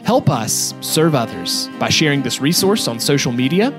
Help 0.03 0.29
us 0.29 0.73
serve 0.81 1.13
others 1.13 1.69
by 1.79 1.89
sharing 1.89 2.23
this 2.23 2.41
resource 2.41 2.87
on 2.87 2.99
social 2.99 3.31
media, 3.31 3.71